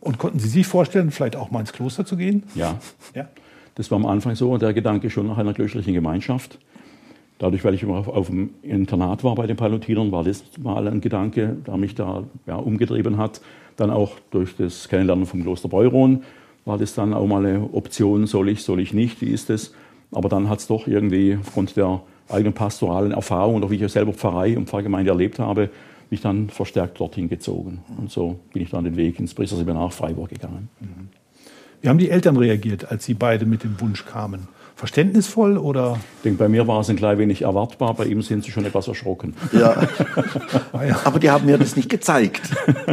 Und 0.00 0.18
konnten 0.18 0.38
Sie 0.38 0.48
sich 0.48 0.66
vorstellen, 0.66 1.10
vielleicht 1.10 1.36
auch 1.36 1.50
mal 1.50 1.60
ins 1.60 1.72
Kloster 1.72 2.04
zu 2.04 2.16
gehen? 2.16 2.42
Ja. 2.54 2.78
ja. 3.14 3.28
Das 3.74 3.90
war 3.90 3.96
am 3.96 4.06
Anfang 4.06 4.34
so, 4.34 4.56
der 4.56 4.72
Gedanke 4.72 5.10
schon 5.10 5.26
nach 5.26 5.38
einer 5.38 5.54
klösterlichen 5.54 5.94
Gemeinschaft. 5.94 6.58
Dadurch, 7.40 7.64
weil 7.64 7.72
ich 7.72 7.82
immer 7.82 7.96
auf, 7.96 8.06
auf 8.06 8.26
dem 8.26 8.50
Internat 8.62 9.24
war 9.24 9.34
bei 9.34 9.46
den 9.46 9.56
Palutinern, 9.56 10.12
war 10.12 10.22
das 10.24 10.44
mal 10.62 10.86
ein 10.86 11.00
Gedanke, 11.00 11.56
der 11.66 11.78
mich 11.78 11.94
da 11.94 12.24
ja, 12.46 12.56
umgetrieben 12.56 13.16
hat. 13.16 13.40
Dann 13.76 13.90
auch 13.90 14.12
durch 14.30 14.56
das 14.56 14.90
Kennenlernen 14.90 15.24
vom 15.24 15.42
Kloster 15.42 15.68
Beuron 15.68 16.22
war 16.66 16.76
das 16.76 16.94
dann 16.94 17.14
auch 17.14 17.26
mal 17.26 17.44
eine 17.44 17.70
Option, 17.72 18.26
soll 18.26 18.50
ich, 18.50 18.62
soll 18.62 18.78
ich 18.78 18.92
nicht, 18.92 19.22
wie 19.22 19.30
ist 19.30 19.48
es? 19.48 19.72
Aber 20.12 20.28
dann 20.28 20.50
hat 20.50 20.58
es 20.58 20.66
doch 20.66 20.86
irgendwie 20.86 21.38
aufgrund 21.40 21.78
der 21.78 22.02
eigenen 22.28 22.52
pastoralen 22.52 23.12
Erfahrung 23.12 23.56
oder 23.56 23.70
wie 23.70 23.82
ich 23.82 23.90
selber 23.90 24.12
Pfarrei 24.12 24.58
und 24.58 24.68
Pfarrgemeinde 24.68 25.10
erlebt 25.10 25.38
habe, 25.38 25.70
mich 26.10 26.20
dann 26.20 26.50
verstärkt 26.50 27.00
dorthin 27.00 27.30
gezogen. 27.30 27.82
Und 27.96 28.10
so 28.10 28.38
bin 28.52 28.62
ich 28.62 28.70
dann 28.70 28.84
den 28.84 28.96
Weg 28.96 29.18
ins 29.18 29.32
Priesterseminar 29.32 29.90
Freiburg 29.90 30.28
gegangen. 30.28 30.68
Wie 31.80 31.88
haben 31.88 31.98
die 31.98 32.10
Eltern 32.10 32.36
reagiert, 32.36 32.90
als 32.90 33.06
sie 33.06 33.14
beide 33.14 33.46
mit 33.46 33.64
dem 33.64 33.80
Wunsch 33.80 34.04
kamen? 34.04 34.48
Verständnisvoll 34.80 35.58
oder? 35.58 36.00
Ich 36.16 36.22
denke, 36.22 36.38
bei 36.38 36.48
mir 36.48 36.66
war 36.66 36.80
es 36.80 36.88
ein 36.88 36.96
klein 36.96 37.18
wenig 37.18 37.42
erwartbar, 37.42 37.92
bei 37.92 38.06
ihm 38.06 38.22
sind 38.22 38.44
sie 38.44 38.50
schon 38.50 38.64
etwas 38.64 38.88
erschrocken. 38.88 39.34
Ja. 39.52 39.72
ah, 40.72 40.82
ja. 40.82 41.00
Aber 41.04 41.18
die 41.18 41.28
haben 41.28 41.44
mir 41.44 41.58
das 41.58 41.76
nicht 41.76 41.90
gezeigt. 41.90 42.40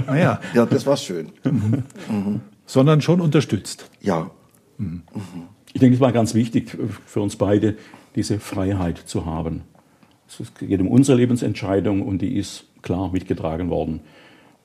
Ah, 0.06 0.18
ja. 0.18 0.42
ja, 0.54 0.66
das 0.66 0.86
war 0.86 0.98
schön. 0.98 1.30
Mhm. 1.46 1.84
Mhm. 2.10 2.42
Sondern 2.66 3.00
schon 3.00 3.22
unterstützt. 3.22 3.90
Ja. 4.02 4.30
Mhm. 4.78 5.04
Ich 5.72 5.80
denke, 5.80 5.96
es 5.96 6.02
war 6.02 6.12
ganz 6.12 6.34
wichtig 6.34 6.78
für 7.06 7.22
uns 7.22 7.38
beide, 7.38 7.78
diese 8.16 8.38
Freiheit 8.42 8.98
zu 8.98 9.26
haben. 9.26 9.62
Es 10.28 10.42
geht 10.60 10.82
um 10.82 10.90
unsere 10.90 11.18
Lebensentscheidung 11.18 12.02
und 12.02 12.22
die 12.22 12.36
ist 12.36 12.66
klar 12.82 13.14
mitgetragen 13.14 13.70
worden. 13.70 14.02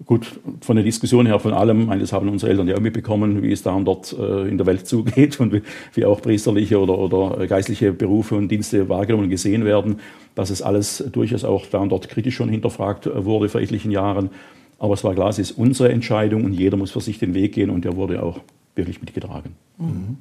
Gut, 0.07 0.41
von 0.61 0.77
der 0.77 0.85
Diskussion 0.85 1.27
her, 1.27 1.39
von 1.39 1.53
allem, 1.53 1.89
das 2.01 2.13
haben 2.13 2.29
unsere 2.29 2.51
Eltern 2.51 2.67
ja 2.67 2.77
auch 2.77 2.81
mitbekommen, 2.81 3.43
wie 3.43 3.53
es 3.53 3.63
da 3.63 3.73
und 3.73 3.85
dort 3.85 4.17
äh, 4.19 4.49
in 4.49 4.59
der 4.59 4.67
Welt 4.67 4.87
zugeht 4.87 5.39
und 5.39 5.53
wie, 5.53 5.63
wie 5.95 6.05
auch 6.05 6.21
priesterliche 6.21 6.81
oder, 6.81 6.99
oder 6.99 7.47
geistliche 7.47 7.93
Berufe 7.93 8.35
und 8.35 8.49
Dienste 8.49 8.89
wahrgenommen 8.89 9.25
und 9.25 9.31
gesehen 9.31 9.65
werden, 9.65 10.01
dass 10.35 10.51
es 10.51 10.63
alles 10.63 11.05
durchaus 11.13 11.45
auch 11.45 11.67
da 11.67 11.79
und 11.79 11.91
dort 11.91 12.09
kritisch 12.09 12.37
schon 12.37 12.49
hinterfragt 12.49 13.07
äh, 13.07 13.25
wurde 13.25 13.49
vor 13.49 13.61
etlichen 13.61 13.91
Jahren. 13.91 14.31
Aber 14.79 14.95
es 14.95 15.05
war 15.05 15.15
klar, 15.15 15.29
es 15.29 15.39
ist 15.39 15.53
unsere 15.53 15.93
Entscheidung 15.93 16.45
und 16.45 16.53
jeder 16.55 16.77
muss 16.77 16.91
für 16.91 17.01
sich 17.01 17.19
den 17.19 17.35
Weg 17.35 17.53
gehen 17.53 17.71
und 17.71 17.85
der 17.85 17.95
wurde 17.95 18.23
auch 18.23 18.41
wirklich 18.75 19.01
mitgetragen. 19.01 19.55
Mhm. 19.79 20.17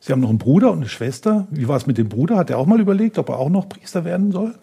Sie 0.00 0.12
haben 0.12 0.20
noch 0.20 0.28
einen 0.28 0.38
Bruder 0.38 0.70
und 0.70 0.78
eine 0.78 0.88
Schwester. 0.88 1.46
Wie 1.50 1.66
war 1.66 1.76
es 1.76 1.86
mit 1.86 1.98
dem 1.98 2.08
Bruder? 2.08 2.36
Hat 2.36 2.50
er 2.50 2.58
auch 2.58 2.66
mal 2.66 2.80
überlegt, 2.80 3.18
ob 3.18 3.28
er 3.28 3.38
auch 3.38 3.50
noch 3.50 3.68
Priester 3.68 4.04
werden 4.04 4.32
soll? 4.32 4.54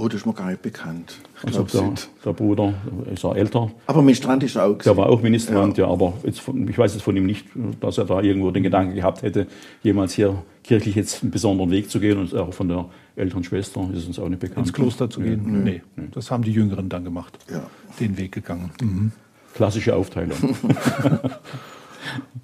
Oh, 0.00 0.06
das 0.06 0.20
ist 0.20 0.26
mir 0.26 0.32
gar 0.32 0.46
nicht 0.50 0.62
bekannt. 0.62 1.18
Ich 1.38 1.58
also 1.58 1.64
der, 1.64 1.92
der, 2.24 2.32
Bruder 2.32 2.72
ist 3.12 3.24
ja 3.24 3.34
älter. 3.34 3.68
Aber 3.84 4.00
Ministrant 4.00 4.44
ist 4.44 4.54
er 4.54 4.66
auch. 4.66 4.78
Der 4.78 4.96
war 4.96 5.08
auch 5.08 5.20
Ministrant, 5.20 5.76
ja. 5.76 5.86
ja 5.86 5.92
aber 5.92 6.14
von, 6.34 6.68
ich 6.68 6.78
weiß 6.78 6.94
jetzt 6.94 7.02
von 7.02 7.16
ihm 7.16 7.26
nicht, 7.26 7.46
dass 7.80 7.98
er 7.98 8.04
da 8.04 8.20
irgendwo 8.20 8.52
den 8.52 8.62
Gedanken 8.62 8.94
gehabt 8.94 9.22
hätte, 9.22 9.48
jemals 9.82 10.12
hier 10.12 10.40
kirchlich 10.62 10.94
jetzt 10.94 11.24
einen 11.24 11.32
besonderen 11.32 11.72
Weg 11.72 11.90
zu 11.90 11.98
gehen. 11.98 12.16
Und 12.16 12.32
auch 12.32 12.54
von 12.54 12.68
der 12.68 12.84
älteren 13.16 13.42
Schwester 13.42 13.90
ist 13.92 14.06
uns 14.06 14.20
auch 14.20 14.28
nicht 14.28 14.38
bekannt. 14.38 14.68
Ins 14.68 14.72
Kloster 14.72 15.10
zu 15.10 15.20
gehen? 15.20 15.42
Ja. 15.44 15.50
Nee. 15.50 15.82
nee. 15.96 16.04
Das 16.12 16.30
haben 16.30 16.44
die 16.44 16.52
Jüngeren 16.52 16.88
dann 16.88 17.02
gemacht. 17.02 17.36
Ja. 17.50 17.64
Den 17.98 18.16
Weg 18.16 18.30
gegangen. 18.30 18.70
Mhm. 18.80 19.10
Klassische 19.54 19.96
Aufteilung. 19.96 20.38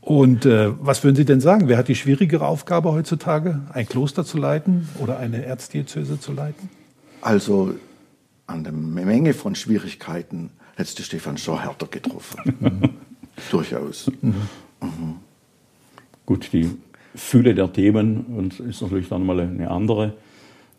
Und 0.01 0.45
äh, 0.45 0.73
was 0.81 1.05
würden 1.05 1.15
Sie 1.15 1.25
denn 1.25 1.41
sagen? 1.41 1.69
Wer 1.69 1.79
hat 1.79 1.87
die 1.87 1.95
schwierigere 1.95 2.49
Aufgabe 2.49 2.91
heutzutage? 2.91 3.61
Ein 3.73 3.87
Kloster 3.87 4.25
zu 4.25 4.39
leiten 4.39 4.89
oder 4.99 5.19
eine 5.19 5.45
Erzdiözese 5.45 6.19
zu 6.19 6.33
leiten? 6.33 6.69
Also 7.25 7.75
an 8.47 8.65
der 8.65 8.73
Menge 8.75 9.33
von 9.33 9.55
Schwierigkeiten 9.55 10.51
hätte 10.77 11.03
Stefan 11.03 11.39
schon 11.39 11.59
härter 11.63 11.87
getroffen. 11.87 12.95
Durchaus. 13.51 14.11
Mhm. 14.21 14.35
Mhm. 14.83 15.15
Gut, 16.27 16.53
die 16.53 16.71
Fülle 17.15 17.55
der 17.55 17.73
Themen 17.73 18.27
und 18.37 18.61
ist 18.61 18.83
natürlich 18.83 19.09
dann 19.09 19.25
mal 19.25 19.41
eine 19.41 19.71
andere. 19.71 20.13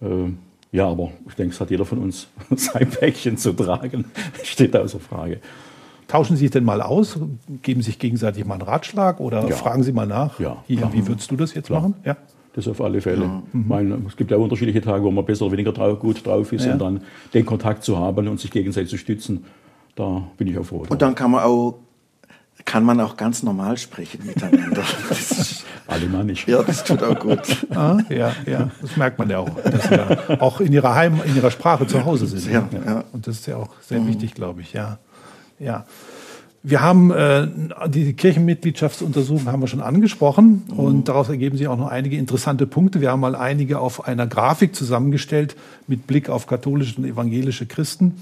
Äh, 0.01 0.29
ja, 0.71 0.87
aber 0.87 1.13
ich 1.27 1.33
denke, 1.33 1.55
es 1.55 1.59
hat 1.59 1.71
jeder 1.71 1.85
von 1.85 1.97
uns 1.97 2.27
sein 2.55 2.91
Päckchen 2.91 3.37
zu 3.37 3.53
tragen. 3.53 4.05
Steht 4.43 4.77
außer 4.77 4.99
Frage. 4.99 5.39
Tauschen 6.07 6.35
Sie 6.35 6.43
sich 6.43 6.51
denn 6.51 6.63
mal 6.63 6.83
aus? 6.83 7.17
Geben 7.63 7.81
sich 7.81 7.97
gegenseitig 7.97 8.45
mal 8.45 8.53
einen 8.53 8.63
Ratschlag 8.63 9.19
oder 9.19 9.49
ja. 9.49 9.55
fragen 9.55 9.81
Sie 9.81 9.91
mal 9.91 10.05
nach? 10.05 10.39
Ja. 10.39 10.63
Hier, 10.67 10.93
wie 10.93 11.07
würdest 11.07 11.31
du 11.31 11.37
das 11.37 11.55
jetzt 11.55 11.67
klar. 11.67 11.81
machen? 11.81 11.95
Ja. 12.05 12.17
Das 12.55 12.69
auf 12.69 12.79
alle 12.79 13.01
Fälle. 13.01 13.23
Ja. 13.23 13.43
Mhm. 13.51 13.67
Meine, 13.67 13.97
es 14.07 14.15
gibt 14.15 14.31
ja 14.31 14.37
unterschiedliche 14.37 14.79
Tage, 14.79 15.03
wo 15.03 15.11
man 15.11 15.25
besser 15.25 15.45
oder 15.45 15.51
weniger 15.53 15.73
drauf, 15.73 15.99
gut 15.99 16.25
drauf 16.25 16.53
ist 16.53 16.65
ja. 16.65 16.71
und 16.73 16.79
dann 16.79 17.01
den 17.33 17.45
Kontakt 17.45 17.83
zu 17.83 17.97
haben 17.97 18.29
und 18.29 18.39
sich 18.39 18.49
gegenseitig 18.49 18.89
zu 18.89 18.97
stützen, 18.97 19.43
da 19.95 20.23
bin 20.37 20.47
ich 20.47 20.57
auch 20.57 20.63
froh. 20.63 20.85
Und 20.87 21.01
dann 21.01 21.15
kann 21.15 21.31
man 21.31 21.43
auch, 21.43 21.79
kann 22.63 22.85
man 22.85 23.01
auch 23.01 23.17
ganz 23.17 23.43
normal 23.43 23.77
sprechen 23.77 24.25
miteinander. 24.25 24.83
Alemannisch. 25.87 26.47
Ja, 26.47 26.63
das 26.63 26.85
tut 26.85 27.03
auch 27.03 27.19
gut. 27.19 27.67
Ah, 27.75 27.97
ja, 28.07 28.31
ja, 28.45 28.71
das 28.81 28.95
merkt 28.95 29.19
man 29.19 29.29
ja 29.29 29.39
auch, 29.39 29.49
dass 29.61 29.89
sie 29.89 30.41
auch 30.41 30.61
in 30.61 30.71
ihrer 30.71 30.95
Heim, 30.95 31.19
in 31.25 31.35
ihrer 31.35 31.51
Sprache 31.51 31.85
zu 31.85 32.05
Hause 32.05 32.25
sind. 32.25 32.53
Ja, 32.53 32.69
ja. 32.85 33.03
Und 33.11 33.27
das 33.27 33.39
ist 33.39 33.47
ja 33.47 33.57
auch 33.57 33.69
sehr 33.81 33.99
mhm. 33.99 34.07
wichtig, 34.07 34.33
glaube 34.33 34.61
ich, 34.61 34.71
ja. 34.71 34.97
Ja. 35.59 35.85
Wir 36.67 36.81
haben 36.81 37.11
äh, 37.11 37.47
die 37.89 38.13
Kirchenmitgliedschaftsuntersuchung 38.13 39.51
haben 39.51 39.61
wir 39.61 39.67
schon 39.67 39.81
angesprochen 39.81 40.63
mhm. 40.67 40.79
und 40.79 41.07
daraus 41.07 41.29
ergeben 41.29 41.57
sich 41.57 41.67
auch 41.67 41.77
noch 41.77 41.89
einige 41.89 42.17
interessante 42.17 42.65
Punkte. 42.65 43.01
Wir 43.01 43.11
haben 43.11 43.19
mal 43.19 43.35
einige 43.35 43.77
auf 43.77 44.07
einer 44.07 44.25
Grafik 44.25 44.75
zusammengestellt 44.75 45.55
mit 45.85 46.07
Blick 46.07 46.27
auf 46.27 46.47
katholische 46.47 46.97
und 46.97 47.05
evangelische 47.05 47.67
Christen. 47.67 48.15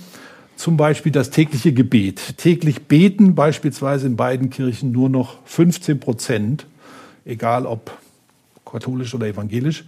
Zum 0.58 0.76
Beispiel 0.76 1.14
das 1.14 1.30
tägliche 1.30 1.72
Gebet. 1.72 2.38
Täglich 2.38 2.84
beten 2.84 3.34
beispielsweise 3.34 4.08
in 4.08 4.18
beiden 4.18 4.50
Kirchen 4.50 4.92
nur 4.92 5.08
noch 5.08 5.38
15 5.46 6.02
Prozent, 6.02 6.66
egal 7.24 7.66
ob 7.66 7.98
katholisch 8.70 9.16
oder 9.16 9.28
evangelisch. 9.28 9.86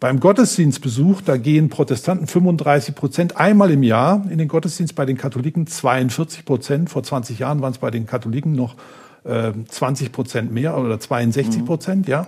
Beim 0.00 0.20
Gottesdienstbesuch, 0.20 1.22
da 1.22 1.36
gehen 1.36 1.70
Protestanten 1.70 2.28
35 2.28 2.94
Prozent 2.94 3.36
einmal 3.36 3.72
im 3.72 3.82
Jahr 3.82 4.24
in 4.30 4.38
den 4.38 4.46
Gottesdienst, 4.46 4.94
bei 4.94 5.04
den 5.04 5.16
Katholiken 5.16 5.66
42 5.66 6.44
Prozent. 6.44 6.88
Vor 6.88 7.02
20 7.02 7.40
Jahren 7.40 7.60
waren 7.62 7.72
es 7.72 7.78
bei 7.78 7.90
den 7.90 8.06
Katholiken 8.06 8.52
noch 8.52 8.76
äh, 9.24 9.52
20 9.68 10.12
Prozent 10.12 10.52
mehr 10.52 10.78
oder 10.78 11.00
62 11.00 11.64
Prozent, 11.64 12.06
mhm. 12.06 12.12
ja. 12.12 12.26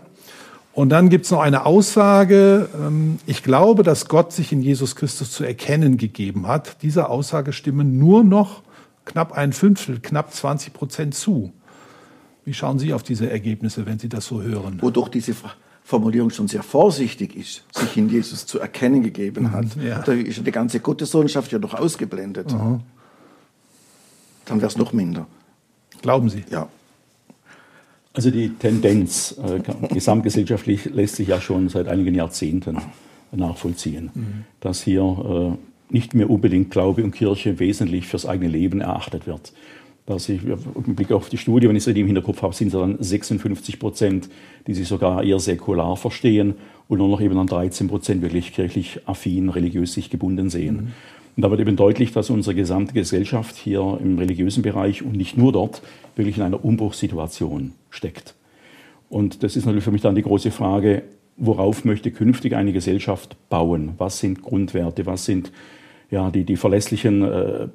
Und 0.72 0.88
dann 0.88 1.10
gibt's 1.10 1.30
noch 1.30 1.40
eine 1.40 1.64
Aussage, 1.64 2.68
ähm, 2.74 3.18
ich 3.26 3.44
glaube, 3.44 3.84
dass 3.84 4.08
Gott 4.08 4.32
sich 4.32 4.50
in 4.50 4.62
Jesus 4.62 4.96
Christus 4.96 5.30
zu 5.30 5.44
erkennen 5.44 5.96
gegeben 5.96 6.48
hat. 6.48 6.82
Dieser 6.82 7.08
Aussage 7.08 7.52
stimmen 7.52 7.98
nur 7.98 8.24
noch 8.24 8.62
knapp 9.04 9.32
ein 9.32 9.52
Fünftel, 9.52 10.00
knapp 10.00 10.32
20 10.32 10.72
Prozent 10.72 11.14
zu. 11.14 11.52
Wie 12.44 12.54
schauen 12.54 12.80
Sie 12.80 12.94
auf 12.94 13.04
diese 13.04 13.30
Ergebnisse, 13.30 13.86
wenn 13.86 14.00
Sie 14.00 14.08
das 14.08 14.26
so 14.26 14.42
hören? 14.42 14.78
Wodurch 14.80 15.08
diese 15.10 15.34
Frage 15.34 15.54
Formulierung 15.90 16.30
schon 16.30 16.46
sehr 16.46 16.62
vorsichtig 16.62 17.36
ist, 17.36 17.64
sich 17.72 17.96
in 17.96 18.08
Jesus 18.08 18.46
zu 18.46 18.60
erkennen 18.60 19.02
gegeben 19.02 19.50
hat. 19.50 19.76
Mhm, 19.76 19.86
ja. 19.86 20.02
Da 20.02 20.12
ist 20.12 20.36
ja 20.36 20.42
die 20.44 20.52
ganze 20.52 20.78
Gottessohnschaft 20.78 21.50
ja 21.50 21.58
doch 21.58 21.74
ausgeblendet. 21.74 22.52
Mhm. 22.52 22.80
Dann 24.44 24.60
wäre 24.60 24.68
es 24.68 24.76
noch 24.76 24.92
minder. 24.92 25.26
Glauben 26.00 26.30
Sie? 26.30 26.44
Ja. 26.48 26.68
Also 28.12 28.30
die 28.30 28.50
Tendenz 28.50 29.34
äh, 29.38 29.60
gesamtgesellschaftlich 29.92 30.84
lässt 30.86 31.16
sich 31.16 31.28
ja 31.28 31.40
schon 31.40 31.68
seit 31.68 31.88
einigen 31.88 32.14
Jahrzehnten 32.14 32.78
nachvollziehen, 33.32 34.10
mhm. 34.14 34.44
dass 34.60 34.82
hier 34.82 35.02
äh, 35.02 35.92
nicht 35.92 36.14
mehr 36.14 36.30
unbedingt 36.30 36.70
Glaube 36.70 37.02
und 37.02 37.10
Kirche 37.10 37.58
wesentlich 37.58 38.06
fürs 38.06 38.26
eigene 38.26 38.48
Leben 38.48 38.80
erachtet 38.80 39.26
wird. 39.26 39.52
Dass 40.10 40.28
ich 40.28 40.40
im 40.44 40.96
Blick 40.96 41.12
auf 41.12 41.28
die 41.28 41.38
Studie, 41.38 41.68
wenn 41.68 41.76
ich 41.76 41.84
es 41.84 41.86
richtig 41.86 42.00
im 42.00 42.08
Hinterkopf 42.08 42.42
habe, 42.42 42.52
sind 42.52 42.66
es 42.66 42.72
dann 42.72 42.96
56 42.98 43.78
Prozent, 43.78 44.28
die 44.66 44.74
sich 44.74 44.88
sogar 44.88 45.22
eher 45.22 45.38
säkular 45.38 45.96
verstehen 45.96 46.54
und 46.88 46.98
nur 46.98 47.06
noch 47.06 47.20
eben 47.20 47.36
dann 47.36 47.46
13 47.46 47.86
Prozent 47.86 48.20
wirklich 48.20 48.52
kirchlich 48.52 48.98
affin, 49.06 49.50
religiös 49.50 49.92
sich 49.92 50.10
gebunden 50.10 50.50
sehen. 50.50 50.74
Mhm. 50.74 50.92
Und 51.36 51.42
da 51.44 51.50
wird 51.52 51.60
eben 51.60 51.76
deutlich, 51.76 52.10
dass 52.10 52.28
unsere 52.28 52.56
gesamte 52.56 52.92
Gesellschaft 52.92 53.54
hier 53.54 54.00
im 54.02 54.18
religiösen 54.18 54.64
Bereich 54.64 55.02
und 55.04 55.16
nicht 55.16 55.36
nur 55.36 55.52
dort 55.52 55.80
wirklich 56.16 56.38
in 56.38 56.42
einer 56.42 56.64
Umbruchssituation 56.64 57.74
steckt. 57.88 58.34
Und 59.08 59.44
das 59.44 59.54
ist 59.54 59.64
natürlich 59.64 59.84
für 59.84 59.92
mich 59.92 60.02
dann 60.02 60.16
die 60.16 60.22
große 60.22 60.50
Frage, 60.50 61.04
worauf 61.36 61.84
möchte 61.84 62.10
künftig 62.10 62.56
eine 62.56 62.72
Gesellschaft 62.72 63.36
bauen? 63.48 63.92
Was 63.98 64.18
sind 64.18 64.42
Grundwerte? 64.42 65.06
Was 65.06 65.24
sind 65.24 65.52
ja, 66.10 66.32
die, 66.32 66.42
die 66.42 66.56
verlässlichen 66.56 67.22
äh, 67.22 67.68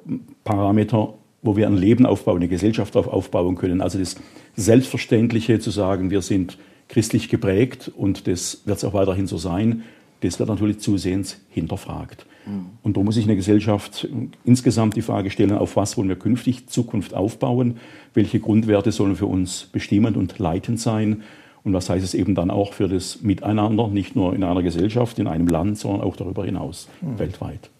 Parameter, 0.44 1.14
wo 1.42 1.56
wir 1.56 1.66
ein 1.66 1.76
Leben 1.76 2.06
aufbauen, 2.06 2.36
eine 2.36 2.48
Gesellschaft 2.48 2.94
darauf 2.94 3.12
aufbauen 3.12 3.56
können? 3.56 3.80
Also 3.80 3.98
das 3.98 4.16
Selbstverständliche 4.56 5.58
zu 5.58 5.70
sagen, 5.70 6.10
wir 6.10 6.22
sind 6.22 6.58
christlich 6.88 7.28
geprägt 7.28 7.90
und 7.94 8.26
das 8.26 8.62
wird 8.64 8.78
es 8.78 8.84
auch 8.84 8.94
weiterhin 8.94 9.26
so 9.26 9.38
sein, 9.38 9.82
das 10.20 10.38
wird 10.38 10.48
natürlich 10.48 10.78
zusehends 10.78 11.40
hinterfragt. 11.50 12.26
Mhm. 12.46 12.66
Und 12.82 12.96
da 12.96 13.02
muss 13.02 13.16
sich 13.16 13.24
eine 13.24 13.36
Gesellschaft 13.36 14.08
insgesamt 14.44 14.96
die 14.96 15.02
Frage 15.02 15.30
stellen, 15.30 15.52
auf 15.52 15.76
was 15.76 15.96
wollen 15.96 16.08
wir 16.08 16.16
künftig 16.16 16.68
Zukunft 16.68 17.14
aufbauen, 17.14 17.78
welche 18.14 18.40
Grundwerte 18.40 18.92
sollen 18.92 19.16
für 19.16 19.26
uns 19.26 19.68
bestimmend 19.72 20.16
und 20.16 20.38
leitend 20.38 20.80
sein 20.80 21.22
und 21.64 21.72
was 21.72 21.90
heißt 21.90 22.04
es 22.04 22.14
eben 22.14 22.34
dann 22.34 22.50
auch 22.50 22.72
für 22.72 22.88
das 22.88 23.22
Miteinander, 23.22 23.88
nicht 23.88 24.16
nur 24.16 24.34
in 24.34 24.44
einer 24.44 24.62
Gesellschaft, 24.62 25.18
in 25.18 25.26
einem 25.26 25.48
Land, 25.48 25.78
sondern 25.78 26.02
auch 26.02 26.16
darüber 26.16 26.44
hinaus, 26.44 26.88
mhm. 27.00 27.18
weltweit. 27.18 27.70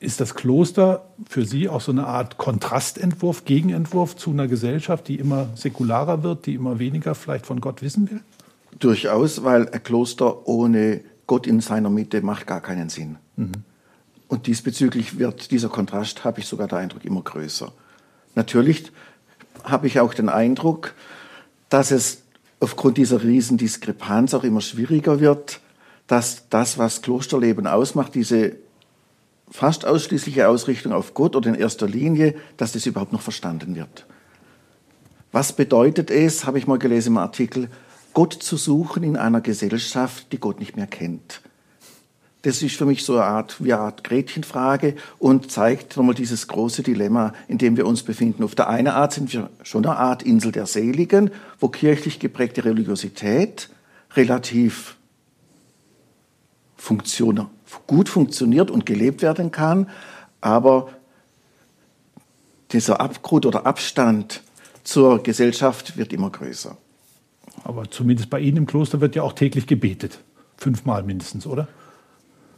Ist 0.00 0.20
das 0.20 0.34
Kloster 0.34 1.08
für 1.28 1.44
Sie 1.44 1.68
auch 1.68 1.80
so 1.80 1.90
eine 1.90 2.06
Art 2.06 2.38
Kontrastentwurf, 2.38 3.44
Gegenentwurf 3.44 4.16
zu 4.16 4.30
einer 4.30 4.46
Gesellschaft, 4.46 5.08
die 5.08 5.16
immer 5.16 5.48
säkularer 5.56 6.22
wird, 6.22 6.46
die 6.46 6.54
immer 6.54 6.78
weniger 6.78 7.16
vielleicht 7.16 7.46
von 7.46 7.60
Gott 7.60 7.82
wissen 7.82 8.08
will? 8.10 8.20
Durchaus, 8.78 9.42
weil 9.42 9.68
ein 9.68 9.82
Kloster 9.82 10.46
ohne 10.46 11.00
Gott 11.26 11.48
in 11.48 11.60
seiner 11.60 11.90
Mitte 11.90 12.22
macht 12.22 12.46
gar 12.46 12.60
keinen 12.60 12.90
Sinn. 12.90 13.16
Mhm. 13.36 13.52
Und 14.28 14.46
diesbezüglich 14.46 15.18
wird 15.18 15.50
dieser 15.50 15.68
Kontrast, 15.68 16.24
habe 16.24 16.40
ich 16.40 16.46
sogar 16.46 16.68
den 16.68 16.78
Eindruck, 16.78 17.04
immer 17.04 17.22
größer. 17.22 17.72
Natürlich 18.34 18.92
habe 19.64 19.88
ich 19.88 19.98
auch 19.98 20.14
den 20.14 20.28
Eindruck, 20.28 20.94
dass 21.70 21.90
es 21.90 22.22
aufgrund 22.60 22.98
dieser 22.98 23.22
Riesendiskrepanz 23.22 24.34
auch 24.34 24.44
immer 24.44 24.60
schwieriger 24.60 25.18
wird, 25.18 25.60
dass 26.06 26.48
das, 26.50 26.78
was 26.78 27.02
Klosterleben 27.02 27.66
ausmacht, 27.66 28.14
diese 28.14 28.56
fast 29.50 29.86
ausschließliche 29.86 30.48
Ausrichtung 30.48 30.92
auf 30.92 31.14
Gott 31.14 31.36
oder 31.36 31.48
in 31.48 31.54
erster 31.54 31.86
Linie, 31.86 32.34
dass 32.56 32.72
das 32.72 32.86
überhaupt 32.86 33.12
noch 33.12 33.22
verstanden 33.22 33.74
wird. 33.74 34.06
Was 35.32 35.52
bedeutet 35.52 36.10
es, 36.10 36.46
habe 36.46 36.58
ich 36.58 36.66
mal 36.66 36.78
gelesen 36.78 37.10
im 37.10 37.18
Artikel, 37.18 37.68
Gott 38.14 38.32
zu 38.32 38.56
suchen 38.56 39.02
in 39.02 39.16
einer 39.16 39.40
Gesellschaft, 39.40 40.32
die 40.32 40.38
Gott 40.38 40.58
nicht 40.58 40.76
mehr 40.76 40.86
kennt. 40.86 41.42
Das 42.42 42.62
ist 42.62 42.76
für 42.76 42.86
mich 42.86 43.04
so 43.04 43.14
eine 43.14 43.24
Art, 43.24 43.62
wie 43.62 43.72
eine 43.72 43.82
Art 43.82 44.04
Gretchenfrage 44.04 44.94
und 45.18 45.50
zeigt 45.50 45.96
nochmal 45.96 46.14
dieses 46.14 46.46
große 46.46 46.82
Dilemma, 46.82 47.32
in 47.48 47.58
dem 47.58 47.76
wir 47.76 47.86
uns 47.86 48.04
befinden. 48.04 48.44
Auf 48.44 48.54
der 48.54 48.68
einen 48.68 48.88
Art 48.88 49.12
sind 49.12 49.32
wir 49.32 49.50
schon 49.62 49.84
eine 49.84 49.96
Art 49.96 50.22
Insel 50.22 50.52
der 50.52 50.66
Seligen, 50.66 51.30
wo 51.58 51.68
kirchlich 51.68 52.20
geprägte 52.20 52.64
Religiosität 52.64 53.68
relativ 54.14 54.96
funktion 56.76 57.48
gut 57.86 58.08
funktioniert 58.08 58.70
und 58.70 58.86
gelebt 58.86 59.22
werden 59.22 59.50
kann, 59.50 59.88
aber 60.40 60.88
dieser 62.72 63.00
Abgrund 63.00 63.46
oder 63.46 63.66
Abstand 63.66 64.42
zur 64.84 65.22
Gesellschaft 65.22 65.96
wird 65.96 66.12
immer 66.12 66.30
größer. 66.30 66.76
Aber 67.64 67.90
zumindest 67.90 68.30
bei 68.30 68.40
Ihnen 68.40 68.58
im 68.58 68.66
Kloster 68.66 69.00
wird 69.00 69.16
ja 69.16 69.22
auch 69.22 69.32
täglich 69.32 69.66
gebetet. 69.66 70.20
Fünfmal 70.56 71.02
mindestens, 71.02 71.46
oder? 71.46 71.68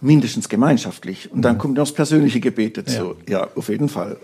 Mindestens 0.01 0.49
gemeinschaftlich. 0.49 1.31
Und 1.31 1.43
dann 1.43 1.55
mhm. 1.55 1.59
kommt 1.59 1.75
noch 1.75 1.85
das 1.85 1.93
persönliche 1.93 2.41
Gebet 2.41 2.79
dazu. 2.79 3.17
Ja. 3.29 3.41
ja, 3.41 3.49
auf 3.55 3.69
jeden 3.69 3.89
Fall. 3.89 4.17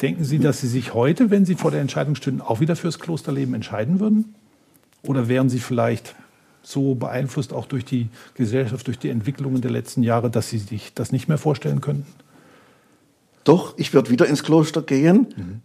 Denken 0.00 0.24
Sie, 0.24 0.38
dass 0.40 0.60
Sie 0.60 0.66
sich 0.66 0.94
heute, 0.94 1.30
wenn 1.30 1.44
Sie 1.44 1.54
vor 1.54 1.70
der 1.70 1.80
Entscheidung 1.80 2.16
stünden, 2.16 2.40
auch 2.40 2.60
wieder 2.60 2.74
fürs 2.74 2.98
Klosterleben 2.98 3.54
entscheiden 3.54 4.00
würden? 4.00 4.34
Oder 5.04 5.28
wären 5.28 5.48
Sie 5.48 5.60
vielleicht 5.60 6.14
so 6.62 6.94
beeinflusst 6.94 7.52
auch 7.52 7.66
durch 7.66 7.84
die 7.84 8.08
Gesellschaft, 8.34 8.86
durch 8.86 8.98
die 8.98 9.08
Entwicklungen 9.08 9.60
der 9.60 9.70
letzten 9.70 10.02
Jahre, 10.02 10.30
dass 10.30 10.50
Sie 10.50 10.58
sich 10.58 10.94
das 10.94 11.12
nicht 11.12 11.28
mehr 11.28 11.38
vorstellen 11.38 11.80
könnten? 11.80 12.06
Doch, 13.44 13.74
ich 13.76 13.92
würde 13.92 14.10
wieder 14.10 14.26
ins 14.26 14.44
Kloster 14.44 14.82
gehen. 14.82 15.26
Mhm 15.36 15.62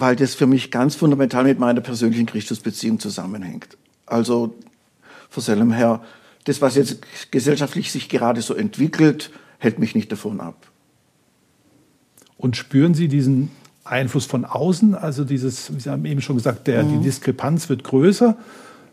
weil 0.00 0.16
das 0.16 0.34
für 0.34 0.46
mich 0.46 0.70
ganz 0.70 0.94
fundamental 0.94 1.44
mit 1.44 1.58
meiner 1.58 1.80
persönlichen 1.80 2.26
Christusbeziehung 2.26 2.98
zusammenhängt. 2.98 3.76
Also 4.06 4.54
von 5.28 5.42
selber 5.42 5.74
her, 5.74 6.02
das, 6.44 6.60
was 6.60 6.74
jetzt 6.74 7.00
gesellschaftlich 7.30 7.92
sich 7.92 8.08
gerade 8.08 8.42
so 8.42 8.54
entwickelt, 8.54 9.30
hält 9.58 9.78
mich 9.78 9.94
nicht 9.94 10.10
davon 10.10 10.40
ab. 10.40 10.66
Und 12.36 12.56
spüren 12.56 12.94
Sie 12.94 13.08
diesen 13.08 13.50
Einfluss 13.84 14.24
von 14.24 14.44
außen? 14.44 14.94
Also 14.94 15.24
dieses, 15.24 15.74
wie 15.74 15.80
Sie 15.80 15.90
haben 15.90 16.04
eben 16.06 16.22
schon 16.22 16.36
gesagt, 16.36 16.66
der, 16.66 16.82
mhm. 16.82 16.98
die 16.98 17.04
Diskrepanz 17.04 17.68
wird 17.68 17.84
größer. 17.84 18.36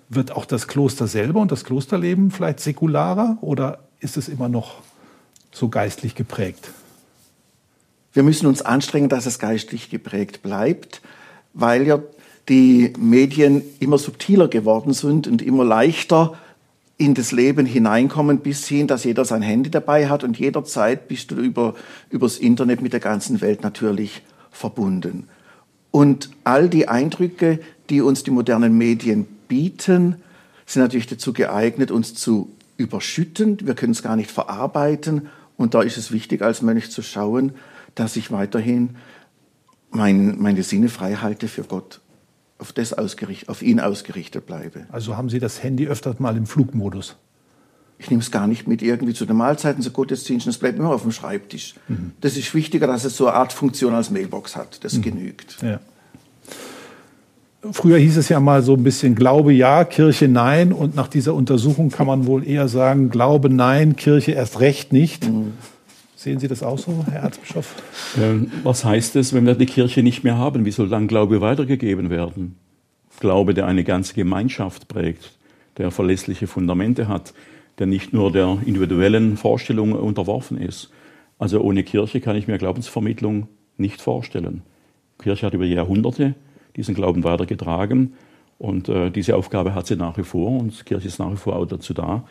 Wird 0.09 0.31
auch 0.31 0.45
das 0.45 0.67
Kloster 0.67 1.07
selber 1.07 1.41
und 1.41 1.51
das 1.51 1.63
Klosterleben 1.63 2.31
vielleicht 2.31 2.59
säkularer 2.59 3.37
oder 3.41 3.79
ist 3.99 4.17
es 4.17 4.29
immer 4.29 4.47
noch 4.47 4.81
so 5.51 5.69
geistlich 5.69 6.15
geprägt? 6.15 6.69
Wir 8.13 8.23
müssen 8.23 8.47
uns 8.47 8.61
anstrengen, 8.61 9.09
dass 9.09 9.25
es 9.25 9.37
geistlich 9.37 9.89
geprägt 9.89 10.41
bleibt, 10.41 11.01
weil 11.53 11.85
ja 11.85 11.99
die 12.49 12.93
Medien 12.97 13.61
immer 13.79 13.97
subtiler 13.97 14.47
geworden 14.47 14.93
sind 14.93 15.27
und 15.27 15.41
immer 15.41 15.65
leichter 15.65 16.37
in 16.97 17.13
das 17.13 17.31
Leben 17.31 17.65
hineinkommen, 17.65 18.39
bis 18.39 18.67
hin, 18.67 18.87
dass 18.87 19.03
jeder 19.03 19.25
sein 19.25 19.41
Handy 19.41 19.69
dabei 19.69 20.09
hat 20.09 20.23
und 20.23 20.39
jederzeit 20.39 21.07
bist 21.07 21.31
du 21.31 21.35
über, 21.35 21.75
übers 22.09 22.37
Internet 22.37 22.81
mit 22.81 22.93
der 22.93 22.99
ganzen 22.99 23.41
Welt 23.41 23.61
natürlich 23.61 24.23
verbunden. 24.51 25.27
Und 25.91 26.31
all 26.43 26.69
die 26.69 26.87
Eindrücke, 26.87 27.59
die 27.89 28.01
uns 28.01 28.23
die 28.23 28.31
modernen 28.31 28.77
Medien 28.77 29.27
bieten, 29.47 30.17
sind 30.65 30.81
natürlich 30.81 31.07
dazu 31.07 31.33
geeignet, 31.33 31.91
uns 31.91 32.13
zu 32.13 32.51
überschütten. 32.77 33.57
Wir 33.63 33.73
können 33.73 33.93
es 33.93 34.03
gar 34.03 34.15
nicht 34.15 34.31
verarbeiten. 34.31 35.29
Und 35.55 35.73
da 35.73 35.81
ist 35.81 35.97
es 35.97 36.11
wichtig, 36.11 36.41
als 36.41 36.61
Mönch 36.61 36.91
zu 36.91 37.01
schauen, 37.01 37.53
dass 37.95 38.15
ich 38.15 38.31
weiterhin 38.31 38.95
mein, 39.89 40.37
meine 40.39 40.63
Sinne 40.63 40.89
frei 40.89 41.15
halte 41.15 41.47
für 41.47 41.63
Gott, 41.63 42.01
auf, 42.59 42.73
das 42.73 42.93
ausgerichtet, 42.93 43.49
auf 43.49 43.61
ihn 43.61 43.79
ausgerichtet 43.79 44.45
bleibe. 44.45 44.85
Also 44.91 45.17
haben 45.17 45.29
Sie 45.29 45.39
das 45.39 45.63
Handy 45.63 45.87
öfters 45.87 46.19
mal 46.19 46.37
im 46.37 46.45
Flugmodus? 46.45 47.15
Ich 47.99 48.11
nehme 48.11 48.21
es 48.21 48.29
gar 48.29 48.45
nicht 48.45 48.67
mit 48.67 48.83
irgendwie 48.83 49.15
zu 49.15 49.25
den 49.25 49.37
Mahlzeiten, 49.37 49.81
zu 49.81 49.89
Gottesdiensten, 49.89 50.51
es 50.51 50.59
bleibt 50.59 50.77
immer 50.77 50.91
auf 50.91 51.01
dem 51.01 51.11
Schreibtisch. 51.11 51.73
Mhm. 51.87 52.11
Das 52.21 52.37
ist 52.37 52.53
wichtiger, 52.53 52.85
dass 52.85 53.05
es 53.05 53.17
so 53.17 53.27
eine 53.27 53.37
Art 53.37 53.53
Funktion 53.53 53.95
als 53.95 54.11
Mailbox 54.11 54.55
hat. 54.55 54.83
Das 54.83 54.93
mhm. 54.93 55.01
genügt. 55.01 55.57
Ja. 55.63 55.79
Früher 57.71 57.97
hieß 57.97 58.17
es 58.17 58.29
ja 58.29 58.39
mal 58.39 58.61
so 58.61 58.73
ein 58.73 58.83
bisschen 58.83 59.15
Glaube 59.15 59.51
ja, 59.51 59.83
Kirche 59.83 60.27
nein. 60.27 60.71
Und 60.71 60.95
nach 60.95 61.07
dieser 61.07 61.33
Untersuchung 61.33 61.89
kann 61.89 62.07
man 62.07 62.27
wohl 62.27 62.47
eher 62.47 62.67
sagen, 62.67 63.09
Glaube 63.09 63.49
nein, 63.49 63.95
Kirche 63.95 64.33
erst 64.33 64.59
recht 64.59 64.93
nicht. 64.93 65.27
Mhm. 65.27 65.53
Sehen 66.15 66.39
Sie 66.39 66.47
das 66.47 66.63
auch 66.63 66.79
so, 66.79 67.05
Herr 67.09 67.23
Erzbischof? 67.23 67.75
Ähm, 68.19 68.51
was 68.63 68.83
heißt 68.83 69.15
es, 69.15 69.33
wenn 69.33 69.45
wir 69.45 69.55
die 69.55 69.65
Kirche 69.65 70.03
nicht 70.03 70.23
mehr 70.23 70.37
haben? 70.37 70.65
Wie 70.65 70.71
soll 70.71 70.89
dann 70.89 71.07
Glaube 71.07 71.41
weitergegeben 71.41 72.09
werden? 72.09 72.55
Glaube, 73.19 73.53
der 73.53 73.65
eine 73.65 73.83
ganze 73.83 74.13
Gemeinschaft 74.13 74.87
prägt, 74.87 75.31
der 75.77 75.89
verlässliche 75.91 76.47
Fundamente 76.47 77.07
hat, 77.07 77.33
der 77.79 77.87
nicht 77.87 78.13
nur 78.13 78.31
der 78.31 78.57
individuellen 78.65 79.37
Vorstellung 79.37 79.93
unterworfen 79.93 80.59
ist. 80.59 80.89
Also 81.39 81.61
ohne 81.61 81.83
Kirche 81.83 82.21
kann 82.21 82.35
ich 82.35 82.47
mir 82.47 82.57
Glaubensvermittlung 82.57 83.47
nicht 83.77 84.01
vorstellen. 84.01 84.61
Die 85.19 85.23
Kirche 85.23 85.45
hat 85.45 85.53
über 85.53 85.65
Jahrhunderte 85.65 86.35
diesen 86.77 86.95
Glauben 86.95 87.23
weitergetragen 87.23 88.13
und 88.59 88.89
äh, 88.89 89.11
diese 89.11 89.35
Aufgabe 89.35 89.75
hat 89.75 89.87
sie 89.87 89.95
nach 89.95 90.17
wie 90.17 90.23
vor 90.23 90.59
und 90.59 90.79
die 90.79 90.83
Kirche 90.83 91.07
ist 91.07 91.19
nach 91.19 91.31
wie 91.31 91.37
vor 91.37 91.55
auch 91.55 91.65
dazu 91.65 91.93
da, 91.93 92.23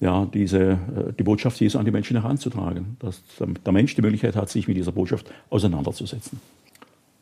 ja, 0.00 0.26
diese, 0.26 0.60
äh, 0.60 0.76
die 1.18 1.22
Botschaft 1.22 1.60
Jesu 1.60 1.78
an 1.78 1.84
die 1.84 1.90
Menschen 1.90 2.20
heranzutragen. 2.20 2.96
Dass 2.98 3.22
der 3.38 3.72
Mensch 3.72 3.94
die 3.94 4.02
Möglichkeit 4.02 4.36
hat, 4.36 4.50
sich 4.50 4.68
mit 4.68 4.76
dieser 4.76 4.92
Botschaft 4.92 5.30
auseinanderzusetzen. 5.50 6.40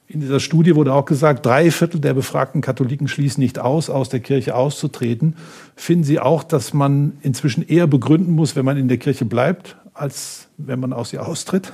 In 0.09 0.21
dieser 0.21 0.41
Studie 0.41 0.75
wurde 0.75 0.93
auch 0.93 1.05
gesagt, 1.05 1.47
drei 1.47 1.71
Viertel 1.71 2.01
der 2.01 2.13
befragten 2.13 2.61
Katholiken 2.61 3.09
schließen 3.09 3.41
nicht 3.43 3.59
aus, 3.59 3.89
aus 3.89 4.09
der 4.09 4.21
Kirche 4.21 4.55
auszutreten. 4.55 5.37
Finden 5.77 6.05
Sie 6.05 6.21
auch, 6.21 6.43
dass 6.43 6.75
man 6.75 7.13
inzwischen 7.23 7.67
eher 7.67 7.87
begründen 7.87 8.33
muss, 8.33 8.57
wenn 8.57 8.65
man 8.65 8.77
in 8.77 8.89
der 8.89 8.99
Kirche 8.99 9.25
bleibt, 9.25 9.77
als 9.95 10.49
wenn 10.59 10.81
man 10.81 10.93
aus 10.93 11.13
ihr 11.13 11.27
austritt? 11.27 11.73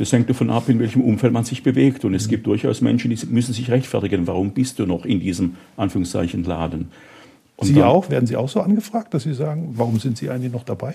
Das 0.00 0.14
hängt 0.14 0.30
davon 0.30 0.48
ab, 0.48 0.70
in 0.70 0.78
welchem 0.78 1.02
Umfeld 1.02 1.30
man 1.30 1.44
sich 1.44 1.62
bewegt. 1.62 2.06
Und 2.06 2.14
es 2.14 2.26
gibt 2.26 2.46
durchaus 2.46 2.80
Menschen, 2.80 3.14
die 3.14 3.26
müssen 3.26 3.52
sich 3.52 3.70
rechtfertigen, 3.70 4.26
warum 4.26 4.52
bist 4.52 4.78
du 4.78 4.86
noch 4.86 5.04
in 5.04 5.20
diesem 5.20 5.56
Anführungszeichen 5.76 6.42
Laden. 6.44 6.88
Und 7.56 7.66
Sie 7.66 7.74
dann, 7.74 7.82
auch? 7.82 8.08
Werden 8.08 8.26
Sie 8.26 8.34
auch 8.34 8.48
so 8.48 8.62
angefragt, 8.62 9.12
dass 9.12 9.24
Sie 9.24 9.34
sagen, 9.34 9.74
warum 9.76 9.98
sind 9.98 10.16
Sie 10.16 10.30
eigentlich 10.30 10.54
noch 10.54 10.64
dabei? 10.64 10.94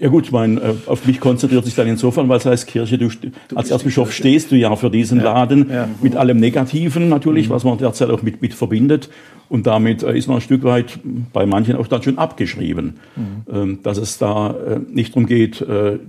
Ja 0.00 0.08
gut, 0.08 0.24
ich 0.24 0.32
meine, 0.32 0.58
äh, 0.60 0.74
auf 0.86 1.04
mich 1.04 1.20
konzentriert 1.20 1.62
sich 1.66 1.74
dann 1.74 1.86
insofern, 1.86 2.26
weil 2.30 2.38
es 2.38 2.46
heißt 2.46 2.66
Kirche, 2.66 2.96
du, 2.96 3.08
du 3.08 3.56
als 3.56 3.70
Erzbischof 3.70 4.12
stehst 4.12 4.50
du 4.50 4.56
ja 4.56 4.74
für 4.74 4.90
diesen 4.90 5.18
ja. 5.18 5.24
Laden 5.24 5.68
ja. 5.70 5.88
mit 6.00 6.16
allem 6.16 6.38
Negativen 6.38 7.10
natürlich, 7.10 7.48
mhm. 7.48 7.52
was 7.52 7.64
man 7.64 7.76
derzeit 7.76 8.08
auch 8.08 8.22
mit, 8.22 8.40
mit 8.40 8.54
verbindet. 8.54 9.10
Und 9.50 9.66
damit 9.66 10.02
äh, 10.02 10.16
ist 10.16 10.26
man 10.26 10.38
ein 10.38 10.40
Stück 10.40 10.64
weit 10.64 11.00
bei 11.34 11.44
manchen 11.44 11.76
auch 11.76 11.86
dann 11.86 12.02
schon 12.02 12.16
abgeschrieben, 12.16 12.94
mhm. 13.14 13.22
Ähm, 13.52 13.78
dass 13.82 13.98
es 13.98 14.16
da 14.16 14.52
äh, 14.52 14.80
nicht 14.90 15.10
darum 15.10 15.26
geht, 15.26 15.64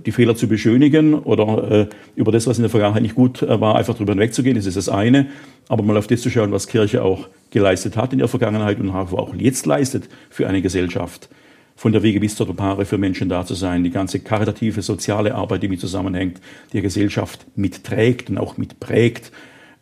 die 0.06 0.12
Fehler 0.12 0.36
zu 0.36 0.48
beschönigen 0.48 1.14
oder 1.14 1.88
über 2.16 2.32
das, 2.32 2.46
was 2.46 2.56
in 2.56 2.62
der 2.62 2.70
Vergangenheit 2.70 3.02
nicht 3.02 3.14
gut 3.14 3.46
war, 3.46 3.76
einfach 3.76 3.94
drüber 3.94 4.12
hinwegzugehen. 4.12 4.56
Das 4.56 4.66
ist 4.66 4.76
das 4.76 4.88
eine. 4.88 5.26
Aber 5.68 5.82
mal 5.82 5.96
auf 5.96 6.06
das 6.06 6.22
zu 6.22 6.30
schauen, 6.30 6.52
was 6.52 6.66
Kirche 6.66 7.02
auch 7.02 7.28
geleistet 7.50 7.96
hat 7.96 8.12
in 8.12 8.20
der 8.20 8.28
Vergangenheit 8.28 8.78
und 8.80 8.90
auch 8.90 9.34
jetzt 9.34 9.66
leistet 9.66 10.08
für 10.30 10.46
eine 10.48 10.62
Gesellschaft 10.62 11.28
von 11.76 11.92
der 11.92 12.02
Wege 12.02 12.20
bis 12.20 12.36
zur 12.36 12.54
Paare 12.54 12.84
für 12.84 12.98
Menschen 12.98 13.28
da 13.28 13.44
zu 13.44 13.54
sein, 13.54 13.84
die 13.84 13.90
ganze 13.90 14.20
karitative, 14.20 14.82
soziale 14.82 15.34
Arbeit, 15.34 15.62
die 15.62 15.68
mit 15.68 15.80
zusammenhängt, 15.80 16.40
die 16.72 16.82
Gesellschaft 16.82 17.46
mitträgt 17.56 18.30
und 18.30 18.38
auch 18.38 18.56
mitprägt, 18.56 19.32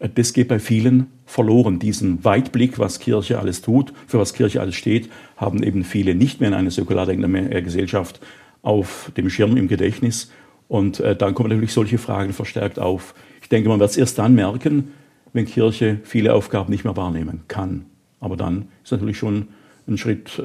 äh, 0.00 0.08
das 0.12 0.32
geht 0.32 0.48
bei 0.48 0.58
vielen 0.58 1.06
verloren. 1.26 1.78
Diesen 1.78 2.24
Weitblick, 2.24 2.78
was 2.78 2.98
Kirche 2.98 3.38
alles 3.38 3.62
tut, 3.62 3.92
für 4.06 4.18
was 4.18 4.34
Kirche 4.34 4.60
alles 4.60 4.74
steht, 4.74 5.10
haben 5.36 5.62
eben 5.62 5.84
viele 5.84 6.14
nicht 6.14 6.40
mehr 6.40 6.48
in 6.48 6.54
einer 6.54 6.70
säkular 6.70 7.08
äh, 7.08 7.62
Gesellschaft 7.62 8.20
auf 8.62 9.12
dem 9.16 9.30
Schirm 9.30 9.56
im 9.56 9.68
Gedächtnis. 9.68 10.32
Und 10.68 11.00
äh, 11.00 11.16
dann 11.16 11.34
kommen 11.34 11.50
natürlich 11.50 11.72
solche 11.72 11.98
Fragen 11.98 12.32
verstärkt 12.32 12.78
auf. 12.78 13.14
Ich 13.42 13.48
denke, 13.48 13.68
man 13.68 13.80
wird 13.80 13.90
es 13.90 13.96
erst 13.96 14.18
dann 14.18 14.34
merken, 14.34 14.92
wenn 15.32 15.46
Kirche 15.46 16.00
viele 16.02 16.34
Aufgaben 16.34 16.70
nicht 16.70 16.84
mehr 16.84 16.96
wahrnehmen 16.96 17.42
kann. 17.48 17.86
Aber 18.20 18.36
dann 18.36 18.68
ist 18.84 18.92
natürlich 18.92 19.18
schon 19.18 19.48
ein 19.88 19.96
Schritt 19.96 20.40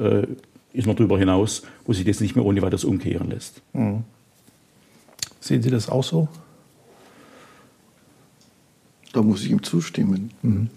ist 0.76 0.86
man 0.86 0.94
darüber 0.94 1.18
hinaus, 1.18 1.62
wo 1.86 1.92
sich 1.92 2.04
das 2.04 2.20
nicht 2.20 2.36
mehr 2.36 2.44
ohne 2.44 2.60
weiteres 2.62 2.84
umkehren 2.84 3.30
lässt. 3.30 3.62
Mhm. 3.72 4.04
Sehen 5.40 5.62
Sie 5.62 5.70
das 5.70 5.88
auch 5.88 6.04
so? 6.04 6.28
Da 9.12 9.22
muss 9.22 9.42
ich 9.42 9.50
ihm 9.50 9.62
zustimmen. 9.62 10.30
Mhm. 10.42 10.68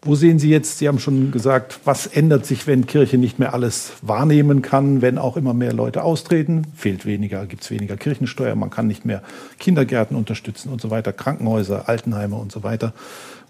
Wo 0.00 0.14
sehen 0.14 0.38
Sie 0.38 0.48
jetzt, 0.48 0.78
Sie 0.78 0.86
haben 0.86 1.00
schon 1.00 1.32
gesagt, 1.32 1.80
was 1.84 2.06
ändert 2.06 2.46
sich, 2.46 2.68
wenn 2.68 2.86
Kirche 2.86 3.18
nicht 3.18 3.40
mehr 3.40 3.52
alles 3.52 3.94
wahrnehmen 4.02 4.62
kann, 4.62 5.02
wenn 5.02 5.18
auch 5.18 5.36
immer 5.36 5.52
mehr 5.52 5.72
Leute 5.72 6.04
austreten? 6.04 6.62
Fehlt 6.76 7.04
weniger, 7.06 7.44
gibt 7.46 7.64
es 7.64 7.70
weniger 7.72 7.96
Kirchensteuer, 7.96 8.54
man 8.54 8.70
kann 8.70 8.86
nicht 8.86 9.04
mehr 9.04 9.22
Kindergärten 9.58 10.16
unterstützen 10.16 10.68
und 10.68 10.80
so 10.80 10.90
weiter, 10.90 11.12
Krankenhäuser, 11.12 11.88
Altenheime 11.88 12.36
und 12.36 12.52
so 12.52 12.62
weiter. 12.62 12.94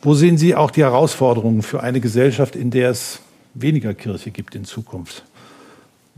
Wo 0.01 0.15
sehen 0.15 0.39
Sie 0.39 0.55
auch 0.55 0.71
die 0.71 0.83
Herausforderungen 0.83 1.61
für 1.61 1.83
eine 1.83 2.01
Gesellschaft, 2.01 2.57
in 2.57 2.71
der 2.71 2.91
es 2.91 3.21
weniger 3.61 3.95
Kirche 3.95 4.31
gibt 4.31 4.55
in 4.55 4.65
Zukunft. 4.65 5.25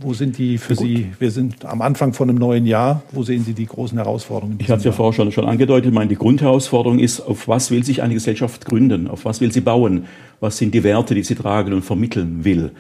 Wo 0.01 0.15
sind 0.15 0.39
die 0.39 0.59
für 0.59 0.77
Sie? 0.77 1.11
Wir 1.19 1.33
sind 1.33 1.65
am 1.65 1.83
Anfang 1.83 2.13
von 2.13 2.31
einem 2.31 2.39
neuen 2.39 2.67
Jahr. 2.67 3.03
Wo 3.11 3.25
sehen 3.25 3.43
Sie 3.43 3.53
die 3.53 3.67
großen 3.67 3.99
Herausforderungen? 3.99 4.57
Ich 4.61 4.69
hatte 4.69 4.79
es 4.79 4.85
ja 4.85 4.93
vorher 4.93 5.13
schon, 5.13 5.33
schon 5.33 5.47
angedeutet. 5.47 5.89
Ich 5.89 5.95
meine, 5.95 6.09
die 6.09 6.15
Grundherausforderung 6.15 7.01
ist, 7.01 7.21
auf 7.21 7.49
was 7.49 7.73
will 7.73 7.83
sich 7.83 8.01
eine 8.01 8.15
Gesellschaft 8.15 8.65
gründen? 8.65 9.09
Auf 9.09 9.25
was 9.25 9.41
will 9.41 9.51
sie 9.51 9.61
bauen? 9.61 10.05
Was 10.39 10.57
sind 10.57 10.73
die 10.73 10.85
Werte, 10.85 11.17
die 11.17 11.25
sie 11.25 11.35
tragen 11.35 11.73
und 11.73 11.83
vermitteln 11.83 12.45
will? 12.45 12.71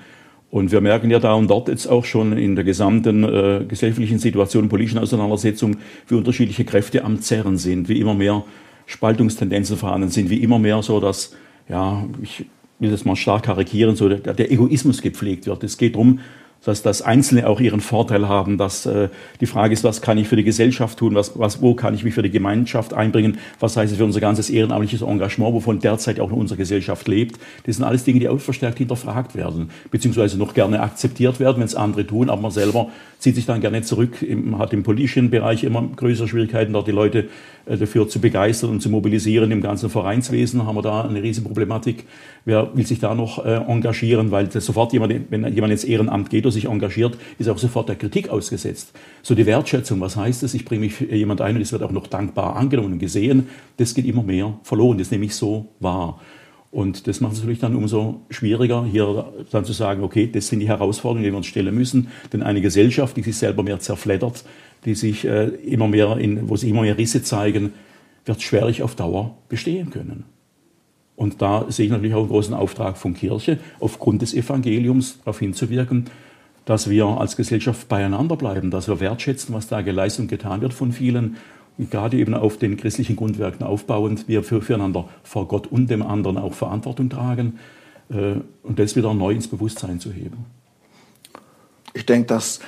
Und 0.50 0.70
wir 0.70 0.80
merken 0.80 1.10
ja 1.10 1.18
da 1.18 1.34
und 1.34 1.50
dort 1.50 1.68
jetzt 1.68 1.88
auch 1.88 2.04
schon 2.04 2.38
in 2.38 2.54
der 2.54 2.64
gesamten 2.64 3.24
äh, 3.24 3.64
gesellschaftlichen 3.66 4.20
Situation, 4.20 4.68
politischen 4.68 4.98
Auseinandersetzung, 4.98 5.76
wie 6.06 6.14
unterschiedliche 6.14 6.64
Kräfte 6.64 7.04
am 7.04 7.20
Zerren 7.20 7.58
sind, 7.58 7.88
wie 7.88 8.00
immer 8.00 8.14
mehr 8.14 8.44
Spaltungstendenzen 8.86 9.76
vorhanden 9.76 10.08
sind, 10.08 10.30
wie 10.30 10.42
immer 10.42 10.60
mehr 10.60 10.82
so, 10.82 11.00
dass, 11.00 11.34
ja, 11.68 12.06
ich 12.22 12.46
will 12.78 12.90
das 12.90 13.04
mal 13.04 13.16
stark 13.16 13.44
karikieren, 13.44 13.96
so 13.96 14.08
der, 14.08 14.34
der 14.34 14.50
Egoismus 14.50 15.02
gepflegt 15.02 15.46
wird. 15.46 15.64
Es 15.64 15.78
geht 15.78 15.94
darum, 15.94 16.20
dass 16.64 16.82
das 16.82 17.02
Einzelne 17.02 17.48
auch 17.48 17.60
ihren 17.60 17.80
Vorteil 17.80 18.28
haben, 18.28 18.58
dass 18.58 18.84
äh, 18.84 19.08
die 19.40 19.46
Frage 19.46 19.72
ist, 19.72 19.84
was 19.84 20.02
kann 20.02 20.18
ich 20.18 20.28
für 20.28 20.36
die 20.36 20.44
Gesellschaft 20.44 20.98
tun, 20.98 21.14
was, 21.14 21.38
was, 21.38 21.62
wo 21.62 21.74
kann 21.74 21.94
ich 21.94 22.02
mich 22.02 22.14
für 22.14 22.22
die 22.22 22.30
Gemeinschaft 22.30 22.94
einbringen, 22.94 23.38
was 23.60 23.76
heißt 23.76 23.92
es 23.92 23.98
für 23.98 24.04
unser 24.04 24.20
ganzes 24.20 24.50
ehrenamtliches 24.50 25.02
Engagement, 25.02 25.54
wovon 25.54 25.78
derzeit 25.78 26.18
auch 26.18 26.32
unsere 26.32 26.58
Gesellschaft 26.58 27.06
lebt. 27.06 27.38
Das 27.64 27.76
sind 27.76 27.84
alles 27.84 28.04
Dinge, 28.04 28.20
die 28.20 28.28
auch 28.28 28.40
verstärkt 28.40 28.78
hinterfragt 28.78 29.36
werden, 29.36 29.70
beziehungsweise 29.90 30.36
noch 30.36 30.52
gerne 30.52 30.80
akzeptiert 30.80 31.38
werden, 31.38 31.58
wenn 31.58 31.66
es 31.66 31.76
andere 31.76 32.06
tun, 32.06 32.28
aber 32.28 32.42
man 32.42 32.50
selber 32.50 32.88
zieht 33.18 33.36
sich 33.36 33.46
dann 33.46 33.60
gerne 33.60 33.82
zurück, 33.82 34.24
hat 34.58 34.72
im 34.72 34.82
politischen 34.82 35.30
Bereich 35.30 35.64
immer 35.64 35.88
größere 35.94 36.28
Schwierigkeiten, 36.28 36.72
dort 36.72 36.86
die 36.86 36.92
Leute 36.92 37.28
dafür 37.76 38.08
zu 38.08 38.20
begeistern 38.20 38.70
und 38.70 38.80
zu 38.80 38.90
mobilisieren. 38.90 39.50
Im 39.50 39.60
ganzen 39.60 39.90
Vereinswesen 39.90 40.66
haben 40.66 40.76
wir 40.76 40.82
da 40.82 41.02
eine 41.02 41.22
riesen 41.22 41.44
Problematik. 41.44 42.04
Wer 42.44 42.74
will 42.76 42.86
sich 42.86 43.00
da 43.00 43.14
noch 43.14 43.44
äh, 43.44 43.56
engagieren, 43.56 44.30
weil 44.30 44.50
sofort 44.50 44.92
jemand, 44.92 45.30
wenn 45.30 45.52
jemand 45.52 45.72
ins 45.72 45.84
Ehrenamt 45.84 46.30
geht 46.30 46.46
oder 46.46 46.52
sich 46.52 46.66
engagiert, 46.66 47.18
ist 47.38 47.48
auch 47.48 47.58
sofort 47.58 47.88
der 47.88 47.96
Kritik 47.96 48.28
ausgesetzt. 48.30 48.92
So 49.22 49.34
die 49.34 49.46
Wertschätzung, 49.46 50.00
was 50.00 50.16
heißt 50.16 50.42
das? 50.42 50.54
Ich 50.54 50.64
bringe 50.64 50.86
mich 50.86 51.00
jemand 51.00 51.40
ein 51.40 51.56
und 51.56 51.62
es 51.62 51.72
wird 51.72 51.82
auch 51.82 51.92
noch 51.92 52.06
dankbar 52.06 52.56
angenommen 52.56 52.94
und 52.94 52.98
gesehen. 52.98 53.48
Das 53.76 53.94
geht 53.94 54.06
immer 54.06 54.22
mehr 54.22 54.58
verloren. 54.62 54.98
Das 54.98 55.10
nehme 55.10 55.26
ich 55.26 55.34
so 55.34 55.68
wahr. 55.80 56.18
Und 56.70 57.06
das 57.06 57.20
macht 57.20 57.32
es 57.32 57.38
natürlich 57.38 57.60
dann 57.60 57.74
umso 57.74 58.26
schwieriger, 58.28 58.84
hier 58.84 59.32
dann 59.50 59.64
zu 59.64 59.72
sagen, 59.72 60.02
okay, 60.02 60.28
das 60.30 60.48
sind 60.48 60.60
die 60.60 60.68
Herausforderungen, 60.68 61.24
die 61.24 61.30
wir 61.30 61.36
uns 61.38 61.46
stellen 61.46 61.74
müssen. 61.74 62.08
Denn 62.32 62.42
eine 62.42 62.60
Gesellschaft, 62.60 63.16
die 63.16 63.22
sich 63.22 63.36
selber 63.36 63.62
mehr 63.62 63.80
zerfleddert, 63.80 64.44
die 64.84 64.94
sich 64.94 65.24
äh, 65.24 65.46
immer 65.46 65.88
mehr 65.88 66.16
in, 66.18 66.48
wo 66.48 66.56
sich 66.56 66.70
immer 66.70 66.82
mehr 66.82 66.98
Risse 66.98 67.22
zeigen, 67.22 67.72
wird 68.24 68.42
schwerlich 68.42 68.82
auf 68.82 68.94
Dauer 68.94 69.36
bestehen 69.48 69.90
können. 69.90 70.24
Und 71.16 71.42
da 71.42 71.66
sehe 71.68 71.86
ich 71.86 71.90
natürlich 71.90 72.14
auch 72.14 72.20
einen 72.20 72.28
großen 72.28 72.54
Auftrag 72.54 72.96
von 72.96 73.14
Kirche, 73.14 73.58
aufgrund 73.80 74.22
des 74.22 74.34
Evangeliums 74.34 75.18
darauf 75.18 75.40
hinzuwirken, 75.40 76.04
dass 76.64 76.88
wir 76.90 77.06
als 77.06 77.36
Gesellschaft 77.36 77.88
beieinander 77.88 78.36
bleiben, 78.36 78.70
dass 78.70 78.88
wir 78.88 79.00
wertschätzen, 79.00 79.54
was 79.54 79.66
da 79.66 79.80
geleistet 79.80 80.22
und 80.22 80.28
getan 80.28 80.60
wird 80.60 80.74
von 80.74 80.92
vielen 80.92 81.36
gerade 81.78 82.16
eben 82.16 82.34
auf 82.34 82.58
den 82.58 82.76
christlichen 82.76 83.16
Grundwerken 83.16 83.64
aufbauend, 83.64 84.28
wir 84.28 84.42
für, 84.42 84.60
füreinander 84.60 85.08
vor 85.22 85.46
Gott 85.46 85.66
und 85.68 85.88
dem 85.88 86.02
anderen 86.02 86.36
auch 86.36 86.54
Verantwortung 86.54 87.08
tragen 87.08 87.58
äh, 88.10 88.34
und 88.62 88.78
das 88.78 88.96
wieder 88.96 89.14
neu 89.14 89.32
ins 89.32 89.48
Bewusstsein 89.48 90.00
zu 90.00 90.12
heben. 90.12 90.46
Ich 91.94 92.04
denke, 92.04 92.26
dass 92.26 92.60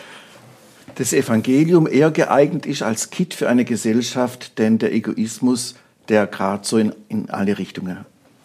das 0.97 1.13
Evangelium 1.13 1.87
eher 1.87 2.11
geeignet 2.11 2.67
ist 2.67 2.83
als 2.83 3.11
Kit 3.11 3.35
für 3.35 3.49
eine 3.49 3.65
Gesellschaft, 3.65 4.59
denn 4.59 4.79
der 4.79 4.93
Egoismus, 4.93 5.75
der 6.09 6.27
gerade 6.27 6.67
so 6.67 6.79
in, 6.79 6.93
in 7.09 7.31
alle 7.31 7.59
Richtungen 7.59 7.99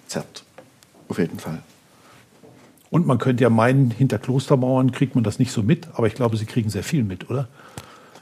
zerrt. 0.07 0.43
Auf 1.07 1.19
jeden 1.19 1.39
Fall. 1.39 1.59
Und 2.89 3.05
man 3.07 3.17
könnte 3.17 3.43
ja 3.43 3.49
meinen, 3.49 3.91
hinter 3.91 4.19
Klostermauern 4.19 4.91
kriegt 4.91 5.15
man 5.15 5.23
das 5.23 5.39
nicht 5.39 5.51
so 5.51 5.63
mit, 5.63 5.87
aber 5.95 6.07
ich 6.07 6.13
glaube, 6.13 6.37
Sie 6.37 6.45
kriegen 6.45 6.69
sehr 6.69 6.83
viel 6.83 7.03
mit, 7.03 7.29
oder? 7.29 7.47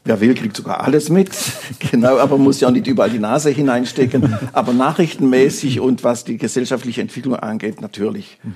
Wer 0.06 0.20
will, 0.20 0.34
kriegt 0.34 0.58
sogar 0.58 0.82
alles 0.82 1.10
mit. 1.10 1.32
genau, 1.92 2.18
aber 2.18 2.38
muss 2.38 2.60
ja 2.60 2.68
auch 2.68 2.72
nicht 2.72 2.88
überall 2.88 3.10
die 3.10 3.20
Nase 3.20 3.52
hineinstecken. 3.52 4.38
aber 4.54 4.74
nachrichtenmäßig 4.74 5.80
und 5.80 6.04
was 6.04 6.26
die 6.26 6.38
gesellschaftliche 6.38 7.02
Entwicklung 7.02 7.36
angeht, 7.36 7.82
natürlich 7.82 8.38
mhm. 8.44 8.54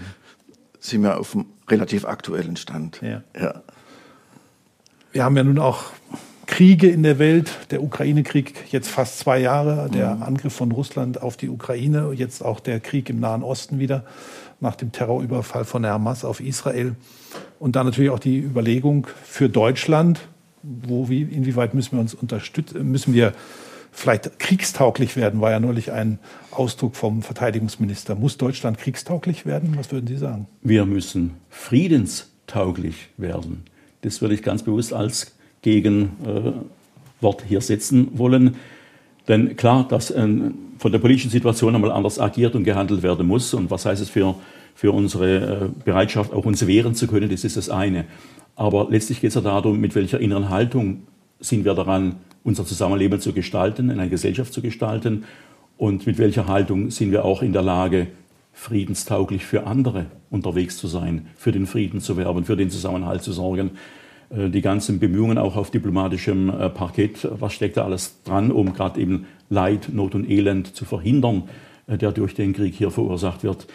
sind 0.80 1.04
wir 1.04 1.20
auf 1.20 1.36
einem 1.36 1.46
relativ 1.70 2.06
aktuellen 2.06 2.58
Stand. 2.58 3.00
Ja. 3.02 3.24
ja. 3.40 3.62
Wir 5.12 5.24
haben 5.24 5.38
ja 5.38 5.44
nun 5.44 5.60
auch 5.60 5.86
Kriege 6.48 6.90
in 6.90 7.04
der 7.04 7.20
Welt. 7.20 7.52
Der 7.72 7.84
Ukraine-Krieg 7.84 8.72
jetzt 8.72 8.90
fast 8.90 9.20
zwei 9.20 9.40
Jahre, 9.40 9.90
der 9.90 10.16
mhm. 10.16 10.24
Angriff 10.24 10.54
von 10.54 10.72
Russland 10.72 11.22
auf 11.22 11.38
die 11.38 11.50
Ukraine, 11.50 12.12
jetzt 12.14 12.44
auch 12.44 12.60
der 12.60 12.80
Krieg 12.80 13.10
im 13.10 13.20
Nahen 13.20 13.44
Osten 13.44 13.80
wieder 13.80 14.06
nach 14.60 14.76
dem 14.76 14.92
Terrorüberfall 14.92 15.66
von 15.66 15.84
der 15.84 15.92
Hamas 15.92 16.26
auf 16.26 16.40
Israel. 16.40 16.96
Und 17.60 17.76
dann 17.76 17.86
natürlich 17.86 18.10
auch 18.10 18.20
die 18.20 18.40
Überlegung 18.40 19.08
für 19.24 19.50
Deutschland, 19.50 20.28
wo, 20.64 21.10
wie, 21.10 21.22
inwieweit 21.22 21.74
müssen 21.74 21.94
wir 21.94 22.00
uns 22.00 22.14
unterstützen, 22.14 22.90
müssen 22.90 23.14
wir 23.14 23.34
vielleicht 23.92 24.40
kriegstauglich 24.40 25.16
werden, 25.16 25.42
war 25.42 25.52
ja 25.52 25.60
neulich 25.60 25.92
ein 25.92 26.20
Ausdruck 26.52 26.96
vom 26.96 27.22
Verteidigungsminister. 27.22 28.16
Muss 28.16 28.38
Deutschland 28.38 28.78
kriegstauglich 28.78 29.46
werden? 29.46 29.74
Was 29.78 29.92
würden 29.92 30.08
Sie 30.08 30.18
sagen? 30.18 30.48
Wir 30.62 30.86
müssen 30.86 31.36
friedenstauglich 31.50 33.10
werden. 33.18 33.64
Das 34.02 34.22
würde 34.22 34.36
ich 34.36 34.44
ganz 34.44 34.64
bewusst 34.64 34.94
als 34.94 35.36
Gegenwort 35.62 37.44
hier 37.48 37.62
setzen 37.62 38.10
wollen. 38.14 38.56
Denn 39.28 39.56
klar, 39.58 39.88
dass 39.88 40.14
von 40.78 40.92
der 40.92 41.00
politischen 41.00 41.32
Situation 41.32 41.76
einmal 41.76 41.92
anders 41.92 42.20
agiert 42.20 42.56
und 42.56 42.64
gehandelt 42.64 43.04
werden 43.04 43.28
muss. 43.28 43.54
Und 43.54 43.72
was 43.72 43.86
heißt 43.86 44.02
es 44.02 44.10
für, 44.10 44.36
für 44.76 44.92
unsere 44.92 45.36
äh, 45.38 45.70
Bereitschaft, 45.84 46.34
auch 46.34 46.46
uns 46.46 46.66
wehren 46.68 46.96
zu 46.96 47.08
können, 47.08 47.30
das 47.30 47.44
ist 47.44 47.58
das 47.58 47.70
eine. 47.70 48.06
Aber 48.56 48.88
letztlich 48.90 49.22
geht 49.22 49.30
es 49.30 49.36
ja 49.36 49.42
darum, 49.42 49.80
mit 49.80 49.96
welcher 49.96 50.20
inneren 50.20 50.50
Haltung 50.50 51.04
sind 51.40 51.66
wir 51.66 51.74
daran, 51.74 52.16
unser 52.44 52.66
Zusammenleben 52.66 53.20
zu 53.20 53.34
gestalten, 53.34 53.90
in 53.90 54.00
einer 54.00 54.10
Gesellschaft 54.10 54.54
zu 54.54 54.62
gestalten 54.62 55.26
und 55.78 56.08
mit 56.08 56.18
welcher 56.18 56.48
Haltung 56.48 56.90
sind 56.90 57.12
wir 57.12 57.26
auch 57.26 57.42
in 57.42 57.54
der 57.54 57.62
Lage, 57.62 58.08
friedenstauglich 58.58 59.46
für 59.46 59.68
andere 59.68 60.08
unterwegs 60.32 60.78
zu 60.78 60.88
sein, 60.88 61.28
für 61.36 61.52
den 61.52 61.68
Frieden 61.68 62.02
zu 62.02 62.18
werben, 62.18 62.44
für 62.44 62.58
den 62.58 62.72
Zusammenhalt 62.72 63.22
zu 63.22 63.32
sorgen. 63.32 63.72
äh, 64.30 64.50
die 64.50 64.62
ganzen 64.62 65.00
Bemühungen 65.00 65.38
auch 65.38 65.56
auf 65.56 65.70
diplomatischem 65.70 66.50
äh, 66.50 66.70
Parkett, 66.70 67.30
was 67.40 67.54
steckt 67.54 67.78
da 67.78 67.86
alles 67.86 68.24
dran, 68.24 68.52
um 68.52 68.74
gerade 68.74 69.00
eben 69.00 69.28
Leid, 69.50 69.90
Not 69.94 70.16
und 70.16 70.28
Elend 70.28 70.76
zu 70.76 70.86
verhindern, 70.86 71.44
äh, 71.86 72.00
der 72.00 72.12
durch 72.12 72.34
den 72.34 72.54
Krieg 72.54 72.74
hier 72.74 72.92
verursacht 72.92 73.44
wird. 73.44 73.68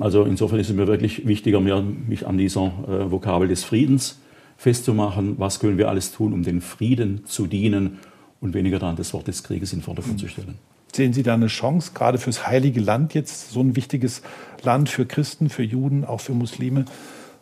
Also 0.00 0.24
insofern 0.24 0.58
ist 0.58 0.70
es 0.70 0.74
mir 0.74 0.88
wirklich 0.88 1.28
wichtiger, 1.28 1.60
mich 1.60 2.26
an 2.26 2.36
dieser 2.36 2.72
Vokabel 3.12 3.46
des 3.46 3.62
Friedens 3.62 4.18
festzumachen. 4.56 5.38
Was 5.38 5.60
können 5.60 5.78
wir 5.78 5.88
alles 5.88 6.10
tun, 6.10 6.32
um 6.32 6.42
den 6.42 6.60
Frieden 6.60 7.24
zu 7.26 7.46
dienen 7.46 8.00
und 8.40 8.52
weniger 8.52 8.80
daran 8.80 8.96
das 8.96 9.14
Wort 9.14 9.28
des 9.28 9.44
Krieges 9.44 9.72
in 9.72 9.78
den 9.78 9.84
Vordergrund 9.84 10.18
zu 10.18 10.26
stellen. 10.26 10.58
Sehen 10.94 11.12
Sie 11.12 11.24
da 11.24 11.34
eine 11.34 11.48
Chance, 11.48 11.90
gerade 11.92 12.18
fürs 12.18 12.46
Heilige 12.46 12.80
Land 12.80 13.14
jetzt, 13.14 13.50
so 13.50 13.58
ein 13.58 13.74
wichtiges 13.74 14.22
Land 14.62 14.88
für 14.88 15.04
Christen, 15.06 15.50
für 15.50 15.64
Juden, 15.64 16.04
auch 16.04 16.20
für 16.20 16.34
Muslime, 16.34 16.84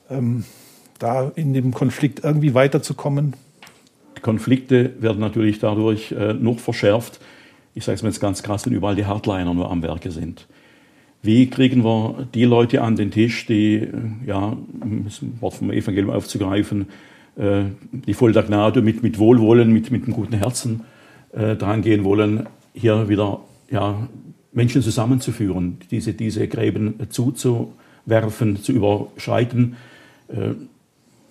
ähm, 0.08 0.44
da 0.98 1.30
in 1.34 1.52
dem 1.52 1.74
Konflikt 1.74 2.24
irgendwie 2.24 2.54
weiterzukommen? 2.54 3.34
Konflikte 4.22 4.94
werden 5.00 5.20
natürlich 5.20 5.58
dadurch 5.58 6.12
äh, 6.12 6.32
noch 6.32 6.60
verschärft. 6.60 7.20
Ich 7.74 7.84
sage 7.84 7.96
es 7.96 8.02
mir 8.02 8.08
jetzt 8.08 8.20
ganz 8.20 8.42
krass, 8.42 8.64
wenn 8.64 8.72
überall 8.72 8.96
die 8.96 9.04
Hardliner 9.04 9.52
nur 9.52 9.70
am 9.70 9.82
Werke 9.82 10.12
sind. 10.12 10.46
Wie 11.20 11.50
kriegen 11.50 11.84
wir 11.84 12.26
die 12.32 12.44
Leute 12.44 12.80
an 12.80 12.96
den 12.96 13.10
Tisch, 13.10 13.44
die, 13.44 13.74
äh, 13.74 13.90
ja, 14.24 14.56
um 14.80 15.04
das 15.04 15.20
Wort 15.40 15.52
vom 15.52 15.70
Evangelium 15.70 16.08
aufzugreifen, 16.08 16.86
äh, 17.36 17.64
die 17.92 18.14
voll 18.14 18.32
der 18.32 18.44
Gnade 18.44 18.80
mit, 18.80 19.02
mit 19.02 19.18
Wohlwollen, 19.18 19.70
mit, 19.70 19.90
mit 19.90 20.04
einem 20.04 20.14
guten 20.14 20.38
Herzen 20.38 20.84
äh, 21.34 21.54
drangehen 21.54 22.02
wollen, 22.04 22.46
hier 22.74 23.08
wieder 23.08 23.40
ja, 23.70 24.08
Menschen 24.52 24.82
zusammenzuführen, 24.82 25.78
diese, 25.90 26.12
diese 26.12 26.46
Gräben 26.48 26.94
zuzuwerfen, 27.08 28.62
zu 28.62 28.72
überschreiten. 28.72 29.76
Äh, 30.28 30.54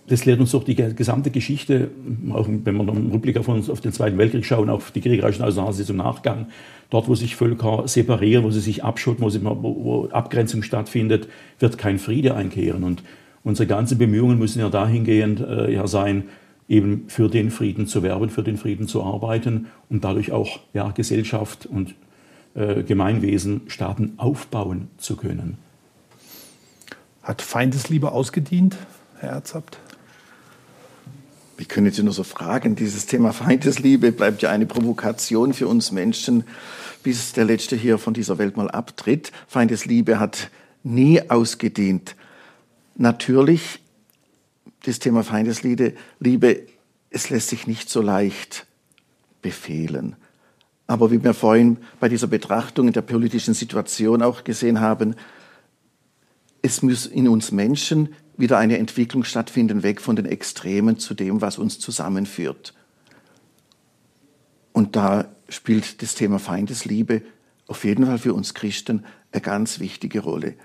das 0.08 0.25
lehrt 0.25 0.39
uns 0.41 0.51
doch 0.51 0.63
die 0.63 0.75
gesamte 0.75 1.32
Geschichte, 1.32 1.89
auch 2.32 2.47
wenn 2.47 2.63
wir 2.65 2.93
im 2.93 3.12
Rückblick 3.12 3.38
auf, 3.38 3.47
uns, 3.47 3.69
auf 3.69 3.80
den 3.80 3.93
Zweiten 3.93 4.17
Weltkrieg 4.17 4.45
schauen, 4.45 4.69
auf 4.69 4.91
die 4.91 4.99
kriegerischen 4.99 5.45
Auseinandersetzungen 5.45 5.99
im 5.99 6.06
Nachgang. 6.06 6.47
Dort, 6.89 7.08
wo 7.08 7.15
sich 7.15 7.38
Völker 7.38 7.88
separieren, 7.88 8.43
wo 8.43 8.51
sie 8.51 8.60
sich 8.60 8.84
abschotten, 8.84 9.23
wo, 9.23 9.30
sie, 9.30 9.41
wo 9.43 10.10
Abgrenzung 10.12 10.63
stattfindet, 10.63 11.30
wird 11.60 11.77
kein 11.77 11.97
Friede 11.97 12.36
einkehren. 12.36 12.84
Und 12.84 13.04
unsere 13.43 13.67
ganzen 13.67 13.97
Bemühungen 13.97 14.38
müssen 14.38 14.60
ja 14.60 14.69
dahingehend 14.69 15.39
äh, 15.39 15.71
ja 15.71 15.88
sein, 15.88 16.25
eben 16.72 17.04
für 17.10 17.28
den 17.28 17.52
Frieden 17.52 17.86
zu 17.86 18.02
werben, 18.02 18.30
für 18.30 18.44
den 18.44 18.58
Frieden 18.58 18.88
zu 18.88 19.04
arbeiten 19.04 19.68
und 19.90 20.06
dadurch 20.06 20.32
auch 20.32 20.62
ja, 20.74 20.92
Gesellschaft 20.92 21.66
und 21.66 21.96
äh, 22.56 22.84
Gemeinwesen, 22.84 23.64
Staaten 23.68 24.14
aufbauen 24.16 24.88
zu 24.98 25.18
können. 25.18 25.58
Hat 27.24 27.42
Feindesliebe 27.42 28.14
ausgedient, 28.14 28.78
Herr 29.20 29.32
Erzabt? 29.32 29.80
Wir 31.58 31.68
können 31.68 31.88
jetzt 31.88 32.02
nur 32.02 32.14
so 32.14 32.24
fragen. 32.24 32.76
Dieses 32.76 33.06
Thema 33.06 33.34
Feindesliebe 33.34 34.14
bleibt 34.14 34.42
ja 34.42 34.50
eine 34.50 34.66
Provokation 34.66 35.54
für 35.54 35.68
uns 35.68 35.92
Menschen, 35.92 36.46
bis 37.04 37.34
der 37.34 37.46
Letzte 37.46 37.76
hier 37.76 37.98
von 37.98 38.14
dieser 38.14 38.38
Welt 38.38 38.56
mal 38.56 38.72
abtritt. 38.72 39.32
Feindesliebe 39.48 40.20
hat 40.20 40.50
nie 40.84 41.30
ausgedient. 41.30 42.16
Natürlich, 42.96 43.81
das 44.84 45.00
Thema 45.00 45.24
Feindesliebe, 45.24 45.94
Liebe, 46.20 46.67
es 47.10 47.30
lässt 47.30 47.50
sich 47.50 47.67
nicht 47.67 47.89
so 47.89 48.02
leicht 48.02 48.65
befehlen. 49.41 50.15
Aber 50.88 51.12
wie 51.12 51.24
wir 51.24 51.34
vorhin 51.34 51.78
bei 52.00 52.10
dieser 52.10 52.28
Betrachtung 52.28 52.88
in 52.88 52.94
der 52.94 53.02
politischen 53.02 53.54
Situation 53.54 54.22
auch 54.22 54.44
gesehen 54.44 54.82
haben, 54.82 55.15
es 56.62 56.82
muss 56.82 57.06
in 57.06 57.28
uns 57.28 57.52
Menschen 57.52 58.13
wieder 58.38 58.58
eine 58.58 58.78
Entwicklung 58.78 59.24
stattfinden, 59.24 59.84
weg 59.84 60.02
von 60.02 60.15
den 60.15 60.26
Extremen 60.26 61.00
zu 61.00 61.13
dem, 61.13 61.41
was 61.41 61.58
uns 61.58 61.80
zusammenführt. 61.80 62.74
Und 64.74 64.96
da 64.96 65.26
spielt 65.50 66.02
das 66.02 66.15
Thema 66.15 66.39
Feindesliebe 66.39 67.22
auf 67.67 67.84
jeden 67.84 68.06
Fall 68.06 68.17
für 68.17 68.34
uns 68.34 68.54
Christen 68.54 69.06
eine 69.32 69.41
ganz 69.41 69.80
wichtige 69.80 70.20
Rolle. 70.20 70.56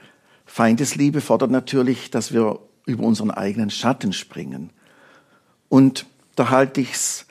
Feindesliebe 0.44 1.20
fordert 1.20 1.50
natürlich, 1.50 2.10
dass 2.10 2.32
wir 2.32 2.60
über 2.86 3.04
unseren 3.04 3.30
eigenen 3.30 3.70
Schatten 3.70 4.12
springen. 4.12 4.70
Und 5.68 6.06
da 6.36 6.50
halte 6.50 6.80
ich 6.80 6.92
es, 6.92 7.26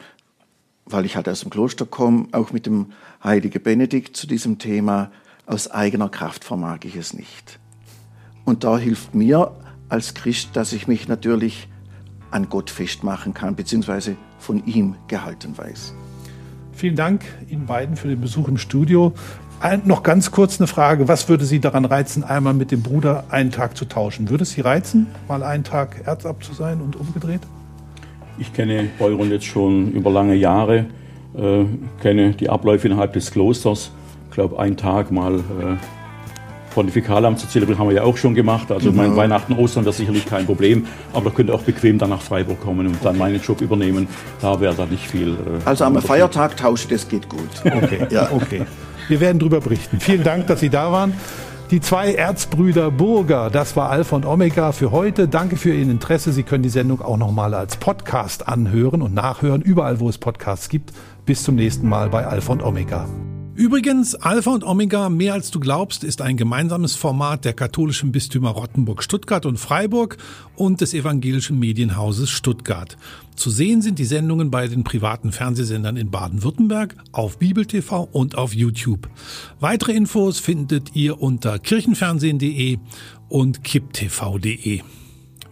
weil 0.86 1.06
ich 1.06 1.15
halt 1.15 1.28
aus 1.28 1.39
dem 1.39 1.50
Kloster 1.50 1.86
komme, 1.86 2.28
auch 2.34 2.52
mit 2.52 2.65
dem 2.65 2.91
heiligen 3.24 3.63
Benedikt 3.63 4.15
zu 4.15 4.28
diesem 4.28 4.60
Thema, 4.60 5.12
aus 5.48 5.70
eigener 5.72 6.10
Kraft 6.10 6.44
vermag 6.44 6.80
ich 6.84 6.96
es 6.96 7.13
nicht. 7.13 7.60
Und 8.44 8.63
da 8.63 8.78
hilft 8.78 9.15
mir 9.15 9.52
als 9.89 10.13
Christ, 10.13 10.50
dass 10.54 10.74
ich 10.74 10.88
mich 10.88 11.08
natürlich 11.08 11.68
an 12.32 12.50
Gott 12.50 12.70
festmachen 12.70 13.34
kann, 13.34 13.56
beziehungsweise 13.56 14.18
von 14.39 14.65
ihm 14.65 14.96
gehalten 15.08 15.58
weiß. 15.58 15.94
Vielen 16.74 16.96
Dank 16.96 17.24
Ihnen 17.50 17.65
beiden 17.65 17.96
für 17.96 18.10
den 18.10 18.20
Besuch 18.20 18.50
im 18.50 18.58
Studio. 18.58 19.13
Noch 19.86 20.04
ganz 20.04 20.32
kurz 20.32 20.60
eine 20.60 20.68
Frage. 20.68 21.08
Was 21.08 21.28
würde 21.28 21.46
Sie 21.46 21.60
daran 21.60 21.86
reizen, 21.86 22.24
einmal 22.24 22.54
mit 22.54 22.72
dem 22.72 22.84
Bruder 22.84 23.24
einen 23.30 23.52
Tag 23.52 23.76
zu 23.78 23.86
tauschen? 23.86 24.30
Würde 24.30 24.44
es 24.44 24.52
Sie 24.52 24.62
reizen, 24.62 25.08
mal 25.28 25.44
einen 25.44 25.63
Tag 25.63 26.02
Erzab 26.06 26.44
zu 26.44 26.54
sein 26.54 26.82
und 26.82 26.96
umgedreht? 26.96 27.41
Ich 28.38 28.54
kenne 28.54 28.89
Euron 29.00 29.32
jetzt 29.32 29.46
schon 29.46 29.91
über 29.91 30.12
lange 30.12 30.36
Jahre, 30.36 30.86
äh, 31.36 31.65
kenne 32.02 32.34
die 32.34 32.50
Abläufe 32.50 32.88
innerhalb 32.88 33.13
des 33.13 33.32
Klosters. 33.32 33.91
Ich 34.30 34.36
glaube, 34.36 34.60
einen 34.60 34.78
Tag 34.78 35.12
mal 35.12 35.36
äh, 35.36 35.78
Pontifikalamt 36.76 37.39
zu 37.39 37.48
zelebrieren, 37.48 37.80
haben 37.80 37.88
wir 37.88 37.96
ja 37.96 38.04
auch 38.04 38.18
schon 38.18 38.36
gemacht. 38.36 38.70
Also 38.70 38.91
genau. 38.91 39.04
mein 39.04 39.15
Weihnachten, 39.15 39.54
Ostern 39.54 39.86
wäre 39.86 39.96
sicherlich 39.96 40.26
kein 40.26 40.46
Problem. 40.46 40.86
Aber 41.13 41.30
da 41.30 41.36
könnte 41.36 41.54
auch 41.54 41.62
bequem 41.62 41.98
dann 41.98 42.10
nach 42.10 42.22
Freiburg 42.22 42.60
kommen 42.60 42.86
und 42.86 42.98
dann 43.04 43.18
meinen 43.18 43.41
Job 43.41 43.62
übernehmen. 43.62 44.10
Da 44.41 44.60
wäre 44.60 44.76
da 44.76 44.86
nicht 44.86 45.08
viel. 45.08 45.30
Äh, 45.30 45.63
also 45.63 45.86
am 45.86 46.00
Feiertag 46.02 46.58
tauschen, 46.58 46.89
das 46.89 47.08
geht 47.08 47.30
gut. 47.30 47.50
Okay, 47.63 48.06
ja. 48.10 48.30
okay. 48.32 48.63
Wir 49.08 49.20
werden 49.20 49.39
darüber 49.39 49.62
berichten. 49.62 50.00
Vielen 50.00 50.24
Dank, 50.24 50.48
dass 50.48 50.60
Sie 50.60 50.70
da 50.70 50.91
waren. 50.91 51.13
Die 51.72 51.82
zwei 51.82 52.13
Erzbrüder 52.13 52.91
Burger, 52.91 53.50
das 53.50 53.76
war 53.76 53.89
Alpha 53.89 54.15
und 54.15 54.26
Omega 54.26 54.72
für 54.72 54.91
heute. 54.91 55.28
Danke 55.28 55.58
für 55.58 55.74
Ihr 55.74 55.82
Interesse. 55.82 56.32
Sie 56.32 56.44
können 56.44 56.62
die 56.62 56.70
Sendung 56.70 57.02
auch 57.02 57.18
nochmal 57.18 57.56
als 57.56 57.78
Podcast 57.78 58.48
anhören 58.48 59.02
und 59.02 59.15
nachhören, 59.15 59.62
überall 59.62 60.00
wo 60.00 60.08
es 60.08 60.20
Podcasts 60.20 60.70
gibt. 60.70 60.94
Bis 61.26 61.44
zum 61.44 61.56
nächsten 61.56 61.89
Mal 61.89 62.10
bei 62.10 62.28
Alpha 62.28 62.54
und 62.54 62.62
Omega. 62.62 63.08
Übrigens, 63.56 64.13
Alpha 64.15 64.52
und 64.52 64.65
Omega, 64.65 65.08
mehr 65.08 65.34
als 65.34 65.50
du 65.50 65.62
glaubst, 65.62 66.04
ist 66.04 66.22
ein 66.22 66.36
gemeinsames 66.36 66.96
Format 66.96 67.46
der 67.46 67.54
katholischen 67.54 68.12
Bistümer 68.12 68.50
Rottenburg, 68.50 69.02
Stuttgart 69.02 69.46
und 69.46 69.58
Freiburg 69.58 70.18
und 70.58 70.82
des 70.82 70.94
evangelischen 70.94 71.58
Medienhauses 71.58 72.30
Stuttgart. 72.30 72.98
Zu 73.38 73.50
sehen 73.50 73.82
sind 73.82 73.98
die 73.98 74.04
Sendungen 74.04 74.52
bei 74.52 74.68
den 74.68 74.84
privaten 74.84 75.32
Fernsehsendern 75.32 75.96
in 75.96 76.12
Baden-Württemberg, 76.12 76.98
auf 77.13 77.39
Bibel 77.39 77.65
TV 77.65 78.10
und 78.12 78.38
auf 78.38 78.54
YouTube. 78.54 79.08
Weitere 79.62 79.94
Infos 79.94 80.41
findet 80.41 80.94
ihr 80.94 81.22
unter 81.22 81.58
kirchenfernsehen.de 81.58 82.80
und 83.30 83.63
kipptv.de. 83.63 84.82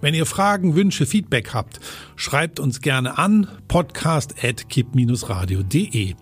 Wenn 0.02 0.14
ihr 0.14 0.26
Fragen, 0.26 0.76
Wünsche, 0.76 1.06
Feedback 1.06 1.54
habt, 1.54 1.80
schreibt 2.18 2.60
uns 2.60 2.82
gerne 2.82 3.18
an 3.18 3.48
podcast@kipp-radio.de. 3.70 6.16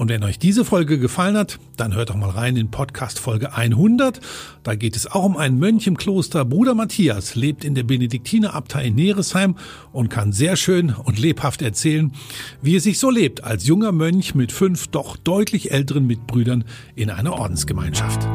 Und 0.00 0.08
wenn 0.08 0.24
euch 0.24 0.38
diese 0.38 0.64
Folge 0.64 0.98
gefallen 0.98 1.36
hat, 1.36 1.58
dann 1.76 1.94
hört 1.94 2.08
doch 2.08 2.16
mal 2.16 2.30
rein 2.30 2.56
in 2.56 2.70
Podcast 2.70 3.18
Folge 3.18 3.52
100. 3.52 4.18
Da 4.62 4.74
geht 4.74 4.96
es 4.96 5.06
auch 5.06 5.24
um 5.24 5.36
einen 5.36 5.58
Mönch 5.58 5.86
im 5.86 5.98
Kloster. 5.98 6.46
Bruder 6.46 6.74
Matthias 6.74 7.34
lebt 7.34 7.66
in 7.66 7.74
der 7.74 7.82
Benediktinerabtei 7.82 8.86
in 8.86 8.94
Neresheim 8.94 9.56
und 9.92 10.08
kann 10.08 10.32
sehr 10.32 10.56
schön 10.56 10.94
und 10.94 11.18
lebhaft 11.18 11.60
erzählen, 11.60 12.12
wie 12.62 12.76
es 12.76 12.84
sich 12.84 12.98
so 12.98 13.10
lebt 13.10 13.44
als 13.44 13.66
junger 13.66 13.92
Mönch 13.92 14.34
mit 14.34 14.52
fünf 14.52 14.88
doch 14.88 15.18
deutlich 15.18 15.70
älteren 15.70 16.06
Mitbrüdern 16.06 16.64
in 16.94 17.10
einer 17.10 17.34
Ordensgemeinschaft. 17.34 18.26